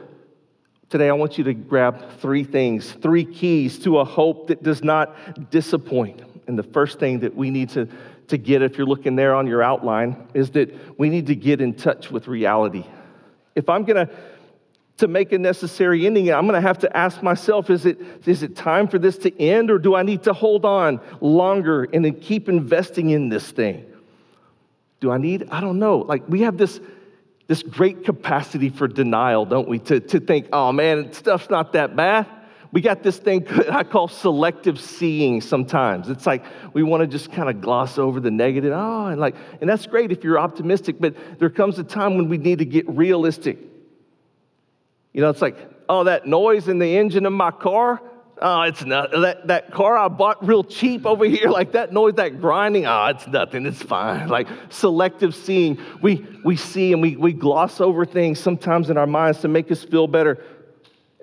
today 0.90 1.08
I 1.08 1.14
want 1.14 1.36
you 1.36 1.44
to 1.44 1.54
grab 1.54 2.12
three 2.20 2.44
things, 2.44 2.92
three 2.92 3.24
keys 3.24 3.78
to 3.80 3.98
a 3.98 4.04
hope 4.04 4.46
that 4.48 4.62
does 4.62 4.84
not 4.84 5.50
disappoint. 5.50 6.22
And 6.46 6.58
the 6.58 6.62
first 6.62 7.00
thing 7.00 7.20
that 7.20 7.34
we 7.34 7.50
need 7.50 7.70
to 7.70 7.88
to 8.28 8.38
get, 8.38 8.62
if 8.62 8.78
you're 8.78 8.86
looking 8.86 9.16
there 9.16 9.34
on 9.34 9.46
your 9.46 9.62
outline, 9.62 10.28
is 10.34 10.50
that 10.52 10.98
we 10.98 11.08
need 11.08 11.26
to 11.26 11.34
get 11.34 11.60
in 11.60 11.74
touch 11.74 12.10
with 12.10 12.28
reality. 12.28 12.84
If 13.54 13.68
I'm 13.68 13.84
going 13.84 14.06
to 14.06 14.12
to 14.96 15.08
make 15.08 15.32
a 15.32 15.38
necessary 15.38 16.06
ending, 16.06 16.32
I'm 16.32 16.46
going 16.46 16.60
to 16.60 16.66
have 16.66 16.78
to 16.80 16.96
ask 16.96 17.20
myself 17.20 17.68
is 17.68 17.84
it, 17.84 17.98
is 18.26 18.44
it 18.44 18.54
time 18.54 18.86
for 18.86 18.98
this 18.98 19.18
to 19.18 19.42
end, 19.42 19.70
or 19.70 19.78
do 19.78 19.94
I 19.96 20.04
need 20.04 20.22
to 20.22 20.32
hold 20.32 20.64
on 20.64 21.00
longer 21.20 21.84
and 21.92 22.04
then 22.04 22.20
keep 22.20 22.48
investing 22.48 23.10
in 23.10 23.28
this 23.28 23.50
thing? 23.50 23.84
Do 25.00 25.10
I 25.10 25.18
need? 25.18 25.48
I 25.50 25.60
don't 25.60 25.80
know. 25.80 25.98
Like, 25.98 26.28
we 26.28 26.42
have 26.42 26.56
this, 26.56 26.80
this 27.48 27.62
great 27.62 28.04
capacity 28.04 28.70
for 28.70 28.86
denial, 28.86 29.44
don't 29.44 29.68
we? 29.68 29.80
To, 29.80 29.98
to 29.98 30.20
think, 30.20 30.46
oh 30.52 30.70
man, 30.70 31.12
stuff's 31.12 31.50
not 31.50 31.72
that 31.72 31.96
bad 31.96 32.28
we 32.74 32.80
got 32.80 33.04
this 33.04 33.18
thing 33.18 33.46
I 33.70 33.84
call 33.84 34.08
selective 34.08 34.80
seeing 34.80 35.40
sometimes. 35.40 36.10
It's 36.10 36.26
like 36.26 36.44
we 36.74 36.82
want 36.82 37.02
to 37.02 37.06
just 37.06 37.30
kind 37.32 37.48
of 37.48 37.60
gloss 37.60 37.98
over 37.98 38.20
the 38.20 38.32
negative. 38.32 38.72
Oh, 38.74 39.06
and 39.06 39.20
like, 39.20 39.36
and 39.60 39.70
that's 39.70 39.86
great 39.86 40.10
if 40.10 40.24
you're 40.24 40.38
optimistic, 40.38 40.96
but 40.98 41.14
there 41.38 41.50
comes 41.50 41.78
a 41.78 41.84
time 41.84 42.16
when 42.16 42.28
we 42.28 42.36
need 42.36 42.58
to 42.58 42.64
get 42.64 42.86
realistic. 42.88 43.58
You 45.12 45.20
know, 45.20 45.30
it's 45.30 45.40
like, 45.40 45.56
oh, 45.88 46.04
that 46.04 46.26
noise 46.26 46.66
in 46.66 46.80
the 46.80 46.96
engine 46.98 47.24
of 47.24 47.32
my 47.32 47.52
car. 47.52 48.02
Oh, 48.42 48.62
it's 48.62 48.84
not 48.84 49.12
that, 49.12 49.46
that 49.46 49.70
car 49.70 49.96
I 49.96 50.08
bought 50.08 50.44
real 50.44 50.64
cheap 50.64 51.06
over 51.06 51.24
here, 51.24 51.48
like 51.48 51.70
that 51.72 51.92
noise, 51.92 52.14
that 52.14 52.40
grinding. 52.40 52.86
Oh, 52.86 53.06
it's 53.06 53.28
nothing, 53.28 53.64
it's 53.64 53.80
fine. 53.80 54.26
Like 54.28 54.48
selective 54.70 55.36
seeing. 55.36 55.78
We 56.02 56.26
we 56.44 56.56
see 56.56 56.92
and 56.92 57.00
we, 57.00 57.14
we 57.14 57.32
gloss 57.32 57.80
over 57.80 58.04
things 58.04 58.40
sometimes 58.40 58.90
in 58.90 58.98
our 58.98 59.06
minds 59.06 59.38
to 59.42 59.48
make 59.48 59.70
us 59.70 59.84
feel 59.84 60.08
better. 60.08 60.42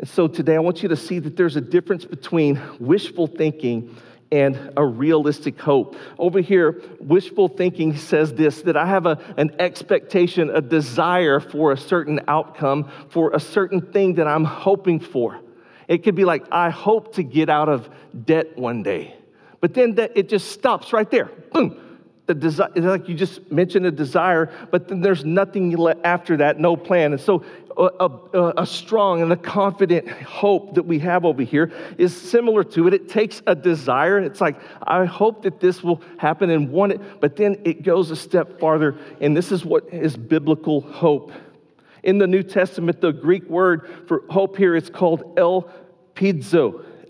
And 0.01 0.09
so 0.09 0.27
today 0.27 0.55
I 0.55 0.59
want 0.59 0.81
you 0.81 0.89
to 0.89 0.95
see 0.95 1.19
that 1.19 1.37
there's 1.37 1.55
a 1.55 1.61
difference 1.61 2.05
between 2.05 2.59
wishful 2.79 3.27
thinking 3.27 3.95
and 4.31 4.73
a 4.75 4.83
realistic 4.83 5.59
hope. 5.59 5.95
Over 6.17 6.41
here, 6.41 6.81
wishful 6.99 7.47
thinking 7.47 7.95
says 7.95 8.33
this 8.33 8.63
that 8.63 8.75
I 8.75 8.87
have 8.87 9.05
a, 9.05 9.19
an 9.37 9.51
expectation, 9.59 10.49
a 10.49 10.59
desire 10.59 11.39
for 11.39 11.71
a 11.71 11.77
certain 11.77 12.19
outcome, 12.27 12.89
for 13.09 13.31
a 13.35 13.39
certain 13.39 13.91
thing 13.91 14.15
that 14.15 14.27
I'm 14.27 14.43
hoping 14.43 14.99
for. 14.99 15.39
It 15.87 15.99
could 15.99 16.15
be 16.15 16.25
like, 16.25 16.45
I 16.51 16.71
hope 16.71 17.13
to 17.15 17.23
get 17.23 17.49
out 17.49 17.69
of 17.69 17.87
debt 18.25 18.57
one 18.57 18.81
day. 18.81 19.15
But 19.59 19.75
then 19.75 19.93
that, 19.95 20.13
it 20.15 20.29
just 20.29 20.51
stops 20.51 20.93
right 20.93 21.11
there. 21.11 21.29
Boom. 21.53 21.90
The 22.27 22.35
desire, 22.35 22.69
like 22.75 23.09
you 23.09 23.15
just 23.15 23.51
mentioned 23.51 23.85
a 23.85 23.91
desire, 23.91 24.51
but 24.69 24.87
then 24.87 25.01
there's 25.01 25.25
nothing 25.25 25.75
after 26.03 26.37
that, 26.37 26.59
no 26.59 26.77
plan. 26.77 27.13
And 27.13 27.21
so 27.21 27.43
a, 27.77 28.09
a, 28.33 28.53
a, 28.57 28.65
strong 28.65 29.21
and 29.21 29.31
a 29.31 29.35
confident 29.35 30.07
hope 30.09 30.75
that 30.75 30.83
we 30.83 30.99
have 30.99 31.25
over 31.25 31.41
here 31.41 31.71
is 31.97 32.15
similar 32.15 32.63
to 32.65 32.87
it. 32.87 32.93
It 32.93 33.09
takes 33.09 33.41
a 33.47 33.55
desire. 33.55 34.19
It's 34.19 34.41
like, 34.41 34.57
I 34.83 35.05
hope 35.05 35.43
that 35.43 35.59
this 35.59 35.83
will 35.83 36.01
happen 36.17 36.49
and 36.49 36.71
want 36.71 36.93
it, 36.93 37.01
but 37.19 37.35
then 37.35 37.59
it 37.63 37.83
goes 37.83 38.11
a 38.11 38.15
step 38.15 38.59
farther, 38.59 38.97
and 39.19 39.35
this 39.35 39.51
is 39.51 39.65
what 39.65 39.91
is 39.91 40.15
biblical 40.15 40.81
hope. 40.81 41.31
In 42.03 42.17
the 42.17 42.27
New 42.27 42.43
Testament, 42.43 43.01
the 43.01 43.11
Greek 43.11 43.49
word 43.49 44.05
for 44.07 44.23
hope 44.29 44.57
here 44.57 44.75
is 44.75 44.89
called 44.89 45.37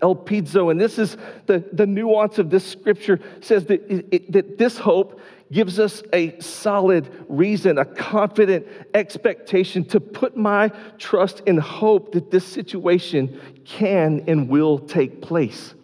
elpizo. 0.02 0.42
Elpizo, 0.42 0.70
and 0.70 0.80
this 0.80 0.98
is 0.98 1.16
the, 1.46 1.64
the 1.72 1.86
nuance 1.86 2.38
of 2.38 2.50
this 2.50 2.64
scripture 2.64 3.20
says 3.40 3.66
that, 3.66 3.80
it, 3.90 4.32
that 4.32 4.58
this 4.58 4.78
hope 4.78 5.20
gives 5.50 5.78
us 5.78 6.02
a 6.12 6.38
solid 6.40 7.08
reason, 7.28 7.78
a 7.78 7.84
confident 7.84 8.66
expectation 8.94 9.84
to 9.84 10.00
put 10.00 10.36
my 10.36 10.68
trust 10.98 11.42
and 11.46 11.60
hope 11.60 12.12
that 12.12 12.30
this 12.30 12.46
situation 12.46 13.38
can 13.64 14.24
and 14.26 14.48
will 14.48 14.78
take 14.78 15.20
place. 15.20 15.74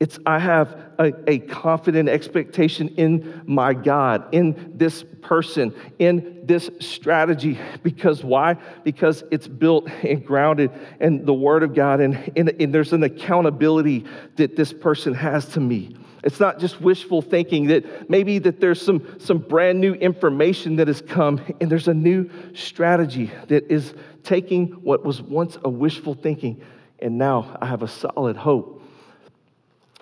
It's 0.00 0.18
I 0.26 0.40
have 0.40 0.76
a, 0.98 1.12
a, 1.30 1.38
confident 1.38 2.08
expectation 2.08 2.88
in 2.96 3.42
my 3.46 3.72
God, 3.72 4.26
in 4.32 4.72
this 4.76 5.04
person, 5.22 5.72
in 5.98 6.33
this 6.46 6.70
strategy. 6.80 7.58
Because 7.82 8.24
why? 8.24 8.54
Because 8.82 9.24
it's 9.30 9.48
built 9.48 9.88
and 10.02 10.24
grounded 10.24 10.70
in 11.00 11.24
the 11.24 11.34
Word 11.34 11.62
of 11.62 11.74
God, 11.74 12.00
and, 12.00 12.32
and, 12.36 12.50
and 12.60 12.74
there's 12.74 12.92
an 12.92 13.02
accountability 13.02 14.04
that 14.36 14.56
this 14.56 14.72
person 14.72 15.14
has 15.14 15.46
to 15.50 15.60
me. 15.60 15.96
It's 16.22 16.40
not 16.40 16.58
just 16.58 16.80
wishful 16.80 17.20
thinking 17.20 17.66
that 17.66 18.08
maybe 18.08 18.38
that 18.38 18.58
there's 18.58 18.80
some, 18.80 19.20
some 19.20 19.38
brand 19.38 19.78
new 19.78 19.92
information 19.92 20.76
that 20.76 20.88
has 20.88 21.02
come 21.02 21.38
and 21.60 21.70
there's 21.70 21.86
a 21.86 21.92
new 21.92 22.30
strategy 22.54 23.30
that 23.48 23.70
is 23.70 23.94
taking 24.22 24.68
what 24.82 25.04
was 25.04 25.20
once 25.20 25.58
a 25.64 25.68
wishful 25.68 26.14
thinking 26.14 26.62
and 26.98 27.18
now 27.18 27.58
I 27.60 27.66
have 27.66 27.82
a 27.82 27.88
solid 27.88 28.36
hope. 28.36 28.82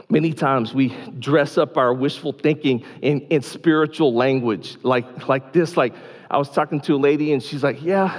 Many 0.09 0.33
times 0.33 0.73
we 0.73 0.91
dress 1.19 1.59
up 1.59 1.77
our 1.77 1.93
wishful 1.93 2.33
thinking 2.33 2.85
in, 3.03 3.23
in 3.23 3.43
spiritual 3.43 4.15
language 4.15 4.77
like, 4.85 5.29
like 5.29 5.53
this. 5.53 5.77
Like 5.77 5.95
I 6.33 6.39
was 6.39 6.49
talking 6.49 6.81
to 6.83 6.95
a 6.95 6.97
lady 6.97 7.35
and 7.35 7.43
she's 7.43 7.63
like, 7.63 7.83
Yeah, 7.83 8.19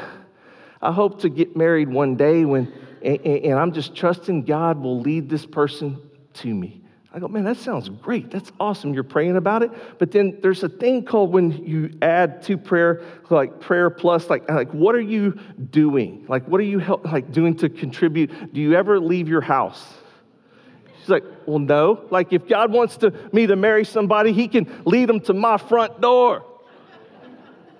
I 0.82 0.91
hope 0.91 1.22
to 1.22 1.29
get 1.29 1.58
married 1.58 1.89
one 1.89 2.15
day 2.15 2.46
when, 2.46 2.72
and, 3.01 3.20
and 3.25 3.53
I'm 3.60 3.74
just 3.74 3.96
trusting 3.96 4.43
God 4.43 4.79
will 4.79 5.00
lead 5.00 5.29
this 5.29 5.46
person 5.48 6.00
to 6.36 6.53
me. 6.53 6.84
I 7.15 7.20
go, 7.20 7.27
man, 7.27 7.43
that 7.43 7.58
sounds 7.58 7.89
great. 7.89 8.32
That's 8.32 8.51
awesome. 8.60 8.93
You're 8.93 9.03
praying 9.03 9.38
about 9.38 9.62
it. 9.62 9.72
But 10.00 10.12
then 10.12 10.39
there's 10.41 10.63
a 10.63 10.70
thing 10.70 11.05
called 11.05 11.32
when 11.32 11.63
you 11.63 11.96
add 12.01 12.41
to 12.43 12.58
prayer, 12.58 13.03
like 13.29 13.60
prayer 13.60 13.91
plus, 13.91 14.29
like, 14.32 14.50
like 14.50 14.72
what 14.72 14.96
are 14.96 15.01
you 15.01 15.39
doing? 15.70 16.25
Like, 16.27 16.48
what 16.48 16.60
are 16.60 16.65
you 16.65 16.79
help, 16.79 17.05
like 17.05 17.32
doing 17.32 17.55
to 17.58 17.70
contribute? 17.70 18.53
Do 18.53 18.62
you 18.62 18.74
ever 18.74 19.00
leave 19.00 19.27
your 19.27 19.41
house? 19.41 19.93
She's 21.00 21.10
like, 21.10 21.24
well, 21.46 21.60
no. 21.60 22.03
Like, 22.10 22.34
if 22.34 22.48
God 22.48 22.72
wants 22.72 22.98
to, 22.98 23.12
me 23.32 23.46
to 23.46 23.55
marry 23.55 23.86
somebody, 23.86 24.34
he 24.34 24.48
can 24.48 24.82
lead 24.86 25.08
them 25.08 25.20
to 25.22 25.34
my 25.34 25.58
front 25.58 26.01
door. 26.01 26.43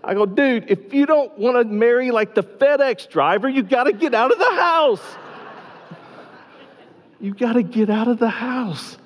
I 0.04 0.14
go, 0.14 0.26
dude, 0.26 0.70
if 0.70 0.94
you 0.94 1.06
don't 1.06 1.38
want 1.38 1.58
to 1.58 1.64
marry 1.64 2.12
like 2.12 2.36
the 2.36 2.44
FedEx 2.44 3.10
driver, 3.10 3.48
you 3.48 3.64
got 3.64 3.86
to 3.86 3.94
get 3.94 4.14
out 4.14 4.32
of 4.32 4.40
the 4.40 4.52
house. 4.52 5.16
you 7.22 7.34
got 7.34 7.54
to 7.54 7.64
get 7.64 7.90
out 7.90 8.08
of 8.08 8.20
the 8.20 8.30
house 8.30 8.98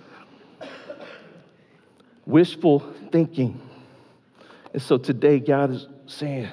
wishful 2.28 2.80
thinking. 3.12 3.60
And 4.74 4.82
so 4.82 4.98
today, 4.98 5.40
God 5.40 5.72
is 5.72 5.88
saying, 6.06 6.50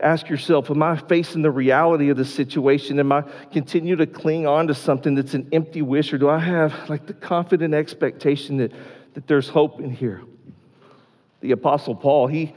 ask 0.00 0.28
yourself, 0.28 0.70
am 0.70 0.82
I 0.82 0.96
facing 0.96 1.42
the 1.42 1.50
reality 1.50 2.08
of 2.08 2.16
the 2.16 2.24
situation? 2.24 2.98
Am 2.98 3.12
I 3.12 3.22
continue 3.52 3.94
to 3.96 4.06
cling 4.06 4.46
on 4.46 4.66
to 4.66 4.74
something 4.74 5.14
that's 5.14 5.34
an 5.34 5.48
empty 5.52 5.82
wish, 5.82 6.12
or 6.12 6.18
do 6.18 6.28
I 6.28 6.38
have 6.38 6.88
like 6.88 7.06
the 7.06 7.14
confident 7.14 7.74
expectation 7.74 8.56
that, 8.56 8.72
that 9.14 9.26
there's 9.26 9.48
hope 9.48 9.80
in 9.80 9.90
here? 9.90 10.22
The 11.40 11.52
Apostle 11.52 11.94
Paul, 11.94 12.26
he 12.26 12.54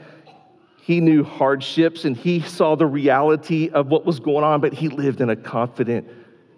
he 0.82 1.00
knew 1.00 1.24
hardships 1.24 2.04
and 2.04 2.14
he 2.14 2.40
saw 2.40 2.74
the 2.76 2.86
reality 2.86 3.70
of 3.70 3.86
what 3.88 4.04
was 4.04 4.20
going 4.20 4.44
on, 4.44 4.60
but 4.60 4.74
he 4.74 4.88
lived 4.88 5.20
in 5.20 5.30
a 5.30 5.36
confident 5.36 6.06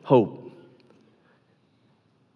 hope 0.02 0.44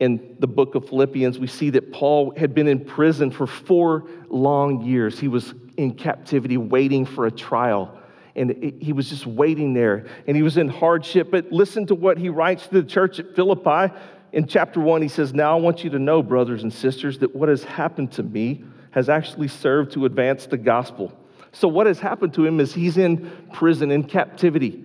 in 0.00 0.36
the 0.38 0.46
book 0.46 0.74
of 0.74 0.88
Philippians, 0.88 1.38
we 1.38 1.48
see 1.48 1.70
that 1.70 1.92
Paul 1.92 2.32
had 2.36 2.54
been 2.54 2.68
in 2.68 2.84
prison 2.84 3.30
for 3.30 3.46
four 3.46 4.08
long 4.28 4.82
years. 4.82 5.18
He 5.18 5.28
was 5.28 5.54
in 5.76 5.94
captivity 5.94 6.56
waiting 6.56 7.04
for 7.04 7.26
a 7.26 7.30
trial. 7.30 7.98
And 8.36 8.72
he 8.80 8.92
was 8.92 9.08
just 9.08 9.26
waiting 9.26 9.74
there 9.74 10.06
and 10.28 10.36
he 10.36 10.44
was 10.44 10.58
in 10.58 10.68
hardship. 10.68 11.28
But 11.32 11.50
listen 11.50 11.86
to 11.86 11.96
what 11.96 12.18
he 12.18 12.28
writes 12.28 12.68
to 12.68 12.80
the 12.80 12.88
church 12.88 13.18
at 13.18 13.34
Philippi. 13.34 13.92
In 14.32 14.46
chapter 14.46 14.78
one, 14.78 15.02
he 15.02 15.08
says, 15.08 15.34
Now 15.34 15.58
I 15.58 15.60
want 15.60 15.82
you 15.82 15.90
to 15.90 15.98
know, 15.98 16.22
brothers 16.22 16.62
and 16.62 16.72
sisters, 16.72 17.18
that 17.18 17.34
what 17.34 17.48
has 17.48 17.64
happened 17.64 18.12
to 18.12 18.22
me 18.22 18.62
has 18.92 19.08
actually 19.08 19.48
served 19.48 19.92
to 19.92 20.04
advance 20.04 20.46
the 20.46 20.56
gospel. 20.56 21.12
So, 21.52 21.68
what 21.68 21.86
has 21.86 21.98
happened 21.98 22.34
to 22.34 22.44
him 22.44 22.60
is 22.60 22.74
he's 22.74 22.96
in 22.98 23.30
prison, 23.52 23.90
in 23.90 24.04
captivity. 24.04 24.84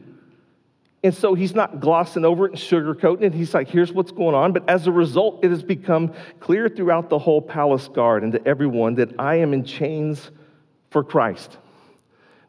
And 1.05 1.13
so 1.13 1.33
he's 1.33 1.53
not 1.53 1.81
glossing 1.81 2.23
over 2.23 2.45
it 2.45 2.51
and 2.51 2.59
sugarcoating 2.59 3.23
it. 3.23 3.33
He's 3.33 3.53
like, 3.53 3.67
here's 3.67 3.91
what's 3.91 4.11
going 4.11 4.35
on. 4.35 4.53
But 4.53 4.69
as 4.69 4.87
a 4.87 4.91
result, 4.91 5.43
it 5.43 5.51
has 5.51 5.61
become 5.61 6.13
clear 6.39 6.69
throughout 6.69 7.09
the 7.09 7.19
whole 7.19 7.41
palace 7.41 7.89
guard 7.89 8.23
and 8.23 8.31
to 8.31 8.47
everyone 8.47 8.95
that 8.95 9.09
I 9.19 9.35
am 9.35 9.53
in 9.53 9.65
chains 9.65 10.31
for 10.91 11.03
Christ. 11.03 11.57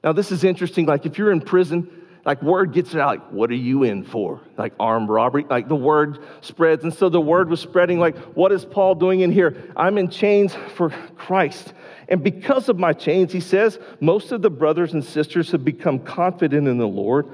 Now, 0.04 0.12
this 0.12 0.30
is 0.30 0.44
interesting. 0.44 0.86
Like, 0.86 1.04
if 1.04 1.18
you're 1.18 1.32
in 1.32 1.40
prison, 1.40 2.03
like, 2.24 2.42
word 2.42 2.72
gets 2.72 2.94
out, 2.94 3.06
like, 3.06 3.32
what 3.32 3.50
are 3.50 3.54
you 3.54 3.82
in 3.82 4.02
for? 4.02 4.40
Like, 4.56 4.72
armed 4.80 5.08
robbery. 5.08 5.44
Like, 5.48 5.68
the 5.68 5.76
word 5.76 6.20
spreads. 6.40 6.84
And 6.84 6.92
so 6.92 7.08
the 7.08 7.20
word 7.20 7.50
was 7.50 7.60
spreading, 7.60 7.98
like, 7.98 8.16
what 8.34 8.50
is 8.52 8.64
Paul 8.64 8.94
doing 8.94 9.20
in 9.20 9.30
here? 9.30 9.72
I'm 9.76 9.98
in 9.98 10.08
chains 10.08 10.54
for 10.74 10.90
Christ. 11.16 11.74
And 12.08 12.22
because 12.22 12.68
of 12.68 12.78
my 12.78 12.92
chains, 12.92 13.32
he 13.32 13.40
says, 13.40 13.78
most 14.00 14.32
of 14.32 14.42
the 14.42 14.50
brothers 14.50 14.94
and 14.94 15.04
sisters 15.04 15.50
have 15.52 15.64
become 15.64 15.98
confident 15.98 16.68
in 16.68 16.78
the 16.78 16.88
Lord 16.88 17.28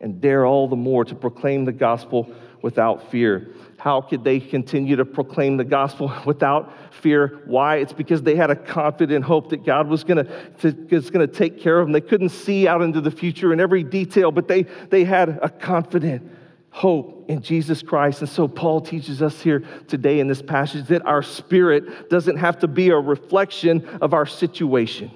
and 0.00 0.20
dare 0.20 0.46
all 0.46 0.68
the 0.68 0.76
more 0.76 1.04
to 1.04 1.14
proclaim 1.14 1.64
the 1.64 1.72
gospel 1.72 2.32
without 2.62 3.10
fear. 3.10 3.54
How 3.78 4.00
could 4.00 4.24
they 4.24 4.40
continue 4.40 4.96
to 4.96 5.04
proclaim 5.04 5.56
the 5.56 5.64
gospel 5.64 6.12
without 6.26 6.72
fear? 6.92 7.40
Why? 7.46 7.76
It's 7.76 7.92
because 7.92 8.22
they 8.22 8.34
had 8.34 8.50
a 8.50 8.56
confident 8.56 9.24
hope 9.24 9.50
that 9.50 9.64
God 9.64 9.88
was 9.88 10.04
going 10.04 10.26
to 10.26 11.26
take 11.28 11.60
care 11.60 11.78
of 11.78 11.86
them. 11.86 11.92
They 11.92 12.00
couldn't 12.00 12.30
see 12.30 12.66
out 12.66 12.82
into 12.82 13.00
the 13.00 13.10
future 13.10 13.52
in 13.52 13.60
every 13.60 13.84
detail, 13.84 14.32
but 14.32 14.48
they, 14.48 14.64
they 14.90 15.04
had 15.04 15.38
a 15.42 15.48
confident 15.48 16.32
hope 16.70 17.24
in 17.28 17.40
Jesus 17.42 17.82
Christ. 17.82 18.20
And 18.20 18.28
so 18.28 18.46
Paul 18.46 18.80
teaches 18.80 19.22
us 19.22 19.40
here 19.40 19.64
today 19.86 20.20
in 20.20 20.28
this 20.28 20.42
passage 20.42 20.86
that 20.88 21.04
our 21.06 21.22
spirit 21.22 22.08
doesn't 22.10 22.36
have 22.36 22.58
to 22.60 22.68
be 22.68 22.90
a 22.90 22.96
reflection 22.96 23.86
of 24.00 24.14
our 24.14 24.26
situation. 24.26 25.10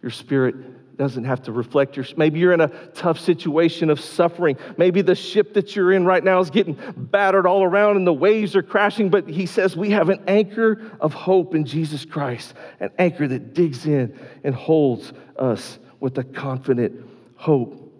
Your 0.00 0.10
spirit 0.10 0.56
doesn't 1.02 1.24
have 1.24 1.42
to 1.42 1.50
reflect 1.50 1.96
your 1.96 2.06
maybe 2.16 2.38
you're 2.38 2.52
in 2.52 2.60
a 2.60 2.68
tough 2.94 3.18
situation 3.18 3.90
of 3.90 3.98
suffering. 3.98 4.56
Maybe 4.76 5.02
the 5.02 5.16
ship 5.16 5.52
that 5.54 5.74
you're 5.74 5.92
in 5.92 6.04
right 6.04 6.22
now 6.22 6.38
is 6.38 6.48
getting 6.48 6.78
battered 6.96 7.44
all 7.44 7.64
around 7.64 7.96
and 7.96 8.06
the 8.06 8.12
waves 8.12 8.54
are 8.54 8.62
crashing 8.62 9.10
but 9.10 9.28
he 9.28 9.44
says 9.44 9.76
we 9.76 9.90
have 9.90 10.10
an 10.10 10.22
anchor 10.28 10.92
of 11.00 11.12
hope 11.12 11.56
in 11.56 11.64
jesus 11.64 12.04
christ 12.04 12.54
an 12.78 12.90
anchor 13.00 13.26
that 13.26 13.52
digs 13.52 13.84
in 13.84 14.16
and 14.44 14.54
holds 14.54 15.12
us 15.36 15.80
with 15.98 16.16
a 16.18 16.22
confident 16.22 17.04
hope 17.34 17.92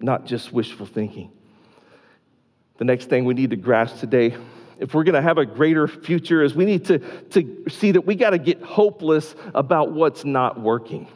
not 0.00 0.24
just 0.24 0.50
wishful 0.50 0.86
thinking. 0.86 1.30
The 2.78 2.86
next 2.86 3.10
thing 3.10 3.26
we 3.26 3.34
need 3.34 3.50
to 3.50 3.56
grasp 3.56 3.98
today 3.98 4.34
if 4.78 4.94
we're 4.94 5.04
going 5.04 5.14
to 5.14 5.22
have 5.22 5.36
a 5.36 5.44
greater 5.44 5.86
future 5.88 6.42
is 6.42 6.54
we 6.54 6.64
need 6.64 6.86
to, 6.86 6.98
to 7.30 7.64
see 7.68 7.92
that 7.92 8.06
we 8.06 8.14
got 8.14 8.30
to 8.30 8.38
get 8.38 8.62
hopeless 8.62 9.34
about 9.54 9.92
what's 9.92 10.24
not 10.24 10.58
working 10.58 11.06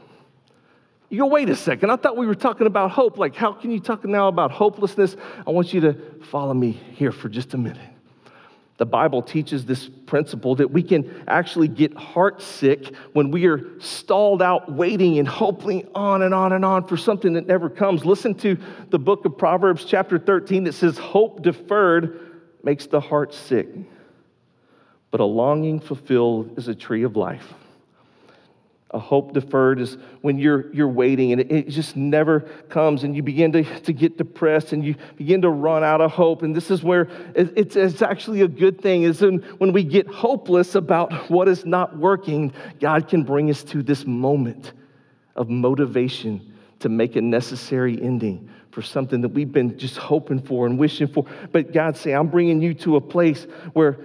you 1.11 1.19
go, 1.19 1.27
wait 1.27 1.51
a 1.51 1.57
second. 1.57 1.91
I 1.91 1.97
thought 1.97 2.17
we 2.17 2.27
were 2.27 2.37
talking 2.37 2.69
about 2.69 2.93
hope. 2.93 3.19
Like, 3.19 3.35
how 3.35 3.53
can 3.53 3.73
you 3.73 3.81
talk 3.81 4.05
now 4.05 4.29
about 4.29 4.53
hopelessness? 4.53 5.17
I 5.45 5.51
want 5.51 5.75
you 5.75 5.81
to 5.81 5.95
follow 6.31 6.55
me 6.55 6.71
here 6.71 7.11
for 7.11 7.29
just 7.29 7.53
a 7.53 7.59
minute. 7.59 7.79
The 8.77 8.87
Bible 8.87 9.21
teaches 9.21 9.67
this 9.67 9.91
principle 10.07 10.55
that 10.55 10.71
we 10.71 10.83
can 10.83 11.25
actually 11.27 11.69
get 11.69 11.95
heartsick 11.97 12.95
when 13.13 13.31
we 13.31 13.47
are 13.47 13.79
stalled 13.81 14.41
out 14.41 14.73
waiting 14.73 15.19
and 15.19 15.29
hoping 15.29 15.87
on 15.95 16.23
and 16.23 16.33
on 16.33 16.53
and 16.53 16.65
on 16.65 16.87
for 16.87 16.97
something 16.97 17.35
that 17.35 17.47
never 17.47 17.69
comes. 17.69 18.07
Listen 18.07 18.33
to 18.37 18.57
the 18.89 18.99
book 18.99 19.25
of 19.27 19.37
Proverbs, 19.37 19.85
chapter 19.85 20.19
13, 20.19 20.65
that 20.65 20.73
says, 20.73 20.97
Hope 20.97 21.43
deferred 21.43 22.41
makes 22.63 22.87
the 22.87 23.01
heart 23.01 23.35
sick, 23.35 23.69
but 25.11 25.21
a 25.21 25.25
longing 25.25 25.81
fulfilled 25.81 26.57
is 26.57 26.69
a 26.69 26.75
tree 26.75 27.03
of 27.03 27.17
life. 27.17 27.53
A 28.93 28.99
hope 28.99 29.35
deferred 29.35 29.81
is 29.81 29.99
when 30.21 30.37
you're, 30.37 30.73
you're 30.75 30.89
waiting 30.89 31.31
and 31.31 31.41
it, 31.41 31.53
it, 31.53 31.69
just 31.69 31.95
never 31.95 32.41
comes, 32.69 33.05
and 33.05 33.15
you 33.15 33.23
begin 33.23 33.53
to, 33.53 33.63
to 33.83 33.93
get 33.93 34.19
depressed 34.19 34.73
and 34.73 34.85
you 34.85 34.97
begin 35.17 35.43
to 35.43 35.51
run 35.51 35.85
out 35.85 36.01
of 36.01 36.11
hope. 36.11 36.43
And 36.43 36.57
this 36.57 36.73
is 36.73 36.83
where 36.83 37.03
it, 37.37 37.53
it's, 37.57 37.77
it's 37.77 38.03
actually 38.03 38.41
a 38.41 38.49
good 38.49 38.81
thing, 38.81 39.05
is 39.05 39.21
when, 39.21 39.39
when 39.59 39.73
we 39.73 39.85
get 39.85 40.09
hopeless 40.09 40.75
about 40.75 41.31
what 41.31 41.47
is 41.47 41.65
not 41.65 41.97
working, 41.99 42.53
God 42.81 43.07
can 43.07 43.23
bring 43.23 43.49
us 43.49 43.63
to 43.65 43.83
this 43.83 44.07
moment 44.07 44.73
of 45.37 45.49
motivation 45.49 46.53
to 46.81 46.89
make 46.89 47.15
a 47.15 47.21
necessary 47.21 48.01
ending 48.03 48.51
for 48.73 48.83
something 48.83 49.21
that 49.21 49.29
we've 49.29 49.53
been 49.53 49.79
just 49.79 49.99
hoping 49.99 50.41
for 50.41 50.67
and 50.67 50.77
wishing 50.79 51.07
for. 51.07 51.27
But 51.53 51.73
God 51.73 51.97
say, 51.97 52.13
I'm 52.13 52.29
bringing 52.29 52.61
you 52.61 52.75
to 52.75 52.97
a 52.97 53.01
place 53.01 53.47
where 53.73 53.99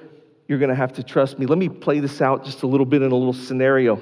you're 0.48 0.60
going 0.60 0.70
to 0.70 0.75
have 0.75 0.94
to 0.94 1.04
trust 1.04 1.39
me. 1.39 1.48
Let 1.48 1.58
me 1.58 1.70
play 1.70 2.00
this 2.00 2.22
out 2.22 2.46
just 2.46 2.62
a 2.62 2.68
little 2.68 2.86
bit 2.86 3.01
in 3.01 3.12
a 3.12 3.15
little 3.15 3.34
scenario. 3.34 4.00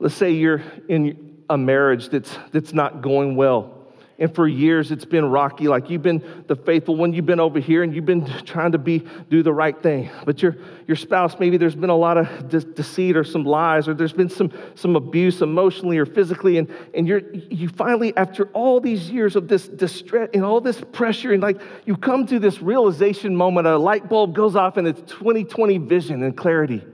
Let's 0.00 0.14
say 0.14 0.32
you're 0.32 0.62
in 0.88 1.42
a 1.50 1.58
marriage 1.58 2.08
that's, 2.08 2.36
that's 2.52 2.72
not 2.72 3.02
going 3.02 3.36
well. 3.36 3.76
And 4.20 4.34
for 4.34 4.46
years 4.46 4.92
it's 4.92 5.06
been 5.06 5.24
rocky. 5.24 5.66
Like 5.66 5.88
you've 5.88 6.02
been 6.02 6.22
the 6.46 6.54
faithful 6.54 6.94
one, 6.94 7.14
you've 7.14 7.24
been 7.24 7.40
over 7.40 7.58
here 7.58 7.82
and 7.82 7.94
you've 7.94 8.04
been 8.04 8.26
trying 8.44 8.72
to 8.72 8.78
be 8.78 9.02
do 9.30 9.42
the 9.42 9.52
right 9.52 9.82
thing. 9.82 10.10
But 10.26 10.42
your 10.42 10.58
your 10.86 10.96
spouse, 10.96 11.38
maybe 11.40 11.56
there's 11.56 11.74
been 11.74 11.88
a 11.88 11.96
lot 11.96 12.18
of 12.18 12.50
de- 12.50 12.60
deceit 12.60 13.16
or 13.16 13.24
some 13.24 13.44
lies, 13.44 13.88
or 13.88 13.94
there's 13.94 14.12
been 14.12 14.28
some 14.28 14.52
some 14.74 14.94
abuse 14.94 15.40
emotionally 15.40 15.96
or 15.96 16.04
physically, 16.04 16.58
and 16.58 16.70
and 16.92 17.08
you're 17.08 17.22
you 17.32 17.70
finally, 17.70 18.14
after 18.14 18.50
all 18.52 18.78
these 18.78 19.10
years 19.10 19.36
of 19.36 19.48
this 19.48 19.66
distress 19.66 20.28
and 20.34 20.44
all 20.44 20.60
this 20.60 20.82
pressure, 20.92 21.32
and 21.32 21.42
like 21.42 21.58
you 21.86 21.96
come 21.96 22.26
to 22.26 22.38
this 22.38 22.60
realization 22.60 23.34
moment, 23.34 23.66
a 23.66 23.78
light 23.78 24.10
bulb 24.10 24.34
goes 24.34 24.54
off 24.54 24.76
and 24.76 24.86
it's 24.86 25.00
2020 25.12 25.78
vision 25.78 26.22
and 26.22 26.36
clarity 26.36 26.84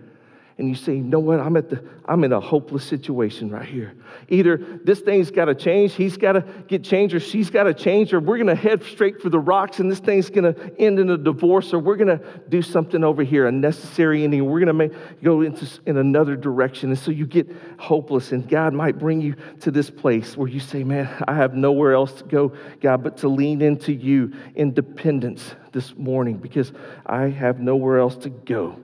and 0.58 0.70
you 0.70 0.74
say, 0.74 0.94
you 0.94 1.02
know 1.02 1.18
what, 1.18 1.38
I'm, 1.38 1.54
at 1.58 1.68
the, 1.68 1.84
I'm 2.06 2.24
in 2.24 2.32
a 2.32 2.40
hopeless 2.40 2.82
situation 2.82 3.50
right 3.50 3.68
here. 3.68 3.94
Either 4.30 4.56
this 4.56 5.00
thing's 5.00 5.30
got 5.30 5.46
to 5.46 5.54
change, 5.54 5.92
he's 5.92 6.16
got 6.16 6.32
to 6.32 6.40
get 6.66 6.82
changed, 6.82 7.14
or 7.14 7.20
she's 7.20 7.50
got 7.50 7.64
to 7.64 7.74
change, 7.74 8.14
or 8.14 8.20
we're 8.20 8.38
going 8.38 8.46
to 8.46 8.54
head 8.54 8.82
straight 8.82 9.20
for 9.20 9.28
the 9.28 9.38
rocks 9.38 9.80
and 9.80 9.90
this 9.90 9.98
thing's 9.98 10.30
going 10.30 10.54
to 10.54 10.80
end 10.80 10.98
in 10.98 11.10
a 11.10 11.18
divorce, 11.18 11.74
or 11.74 11.78
we're 11.78 11.96
going 11.96 12.18
to 12.18 12.24
do 12.48 12.62
something 12.62 13.04
over 13.04 13.22
here, 13.22 13.46
a 13.46 13.52
necessary 13.52 14.24
ending, 14.24 14.46
we're 14.46 14.64
going 14.64 14.90
to 14.90 14.96
go 15.22 15.42
into 15.42 15.68
in 15.84 15.98
another 15.98 16.36
direction. 16.36 16.88
And 16.88 16.98
so 16.98 17.10
you 17.10 17.26
get 17.26 17.54
hopeless, 17.78 18.32
and 18.32 18.48
God 18.48 18.72
might 18.72 18.98
bring 18.98 19.20
you 19.20 19.36
to 19.60 19.70
this 19.70 19.90
place 19.90 20.38
where 20.38 20.48
you 20.48 20.60
say, 20.60 20.84
man, 20.84 21.06
I 21.28 21.34
have 21.34 21.52
nowhere 21.52 21.92
else 21.92 22.14
to 22.14 22.24
go, 22.24 22.54
God, 22.80 23.02
but 23.04 23.18
to 23.18 23.28
lean 23.28 23.60
into 23.60 23.92
you 23.92 24.32
in 24.54 24.72
dependence 24.72 25.54
this 25.72 25.94
morning 25.96 26.38
because 26.38 26.72
I 27.04 27.24
have 27.24 27.60
nowhere 27.60 27.98
else 27.98 28.16
to 28.18 28.30
go. 28.30 28.80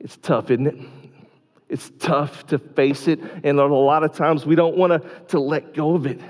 It's 0.00 0.16
tough, 0.16 0.50
isn't 0.50 0.66
it? 0.66 0.76
It's 1.68 1.92
tough 2.00 2.46
to 2.48 2.58
face 2.58 3.06
it, 3.06 3.20
and 3.44 3.60
a 3.60 3.66
lot 3.66 4.02
of 4.02 4.12
times 4.12 4.44
we 4.44 4.56
don't 4.56 4.76
want 4.76 5.04
to, 5.28 5.38
let 5.38 5.72
go 5.72 5.94
of 5.94 6.06
it. 6.06 6.20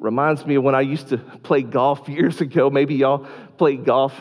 Reminds 0.00 0.44
me 0.44 0.56
of 0.56 0.64
when 0.64 0.74
I 0.74 0.80
used 0.80 1.08
to 1.10 1.18
play 1.18 1.62
golf 1.62 2.08
years 2.08 2.40
ago. 2.40 2.68
Maybe 2.70 2.96
y'all 2.96 3.26
played 3.56 3.84
golf. 3.84 4.12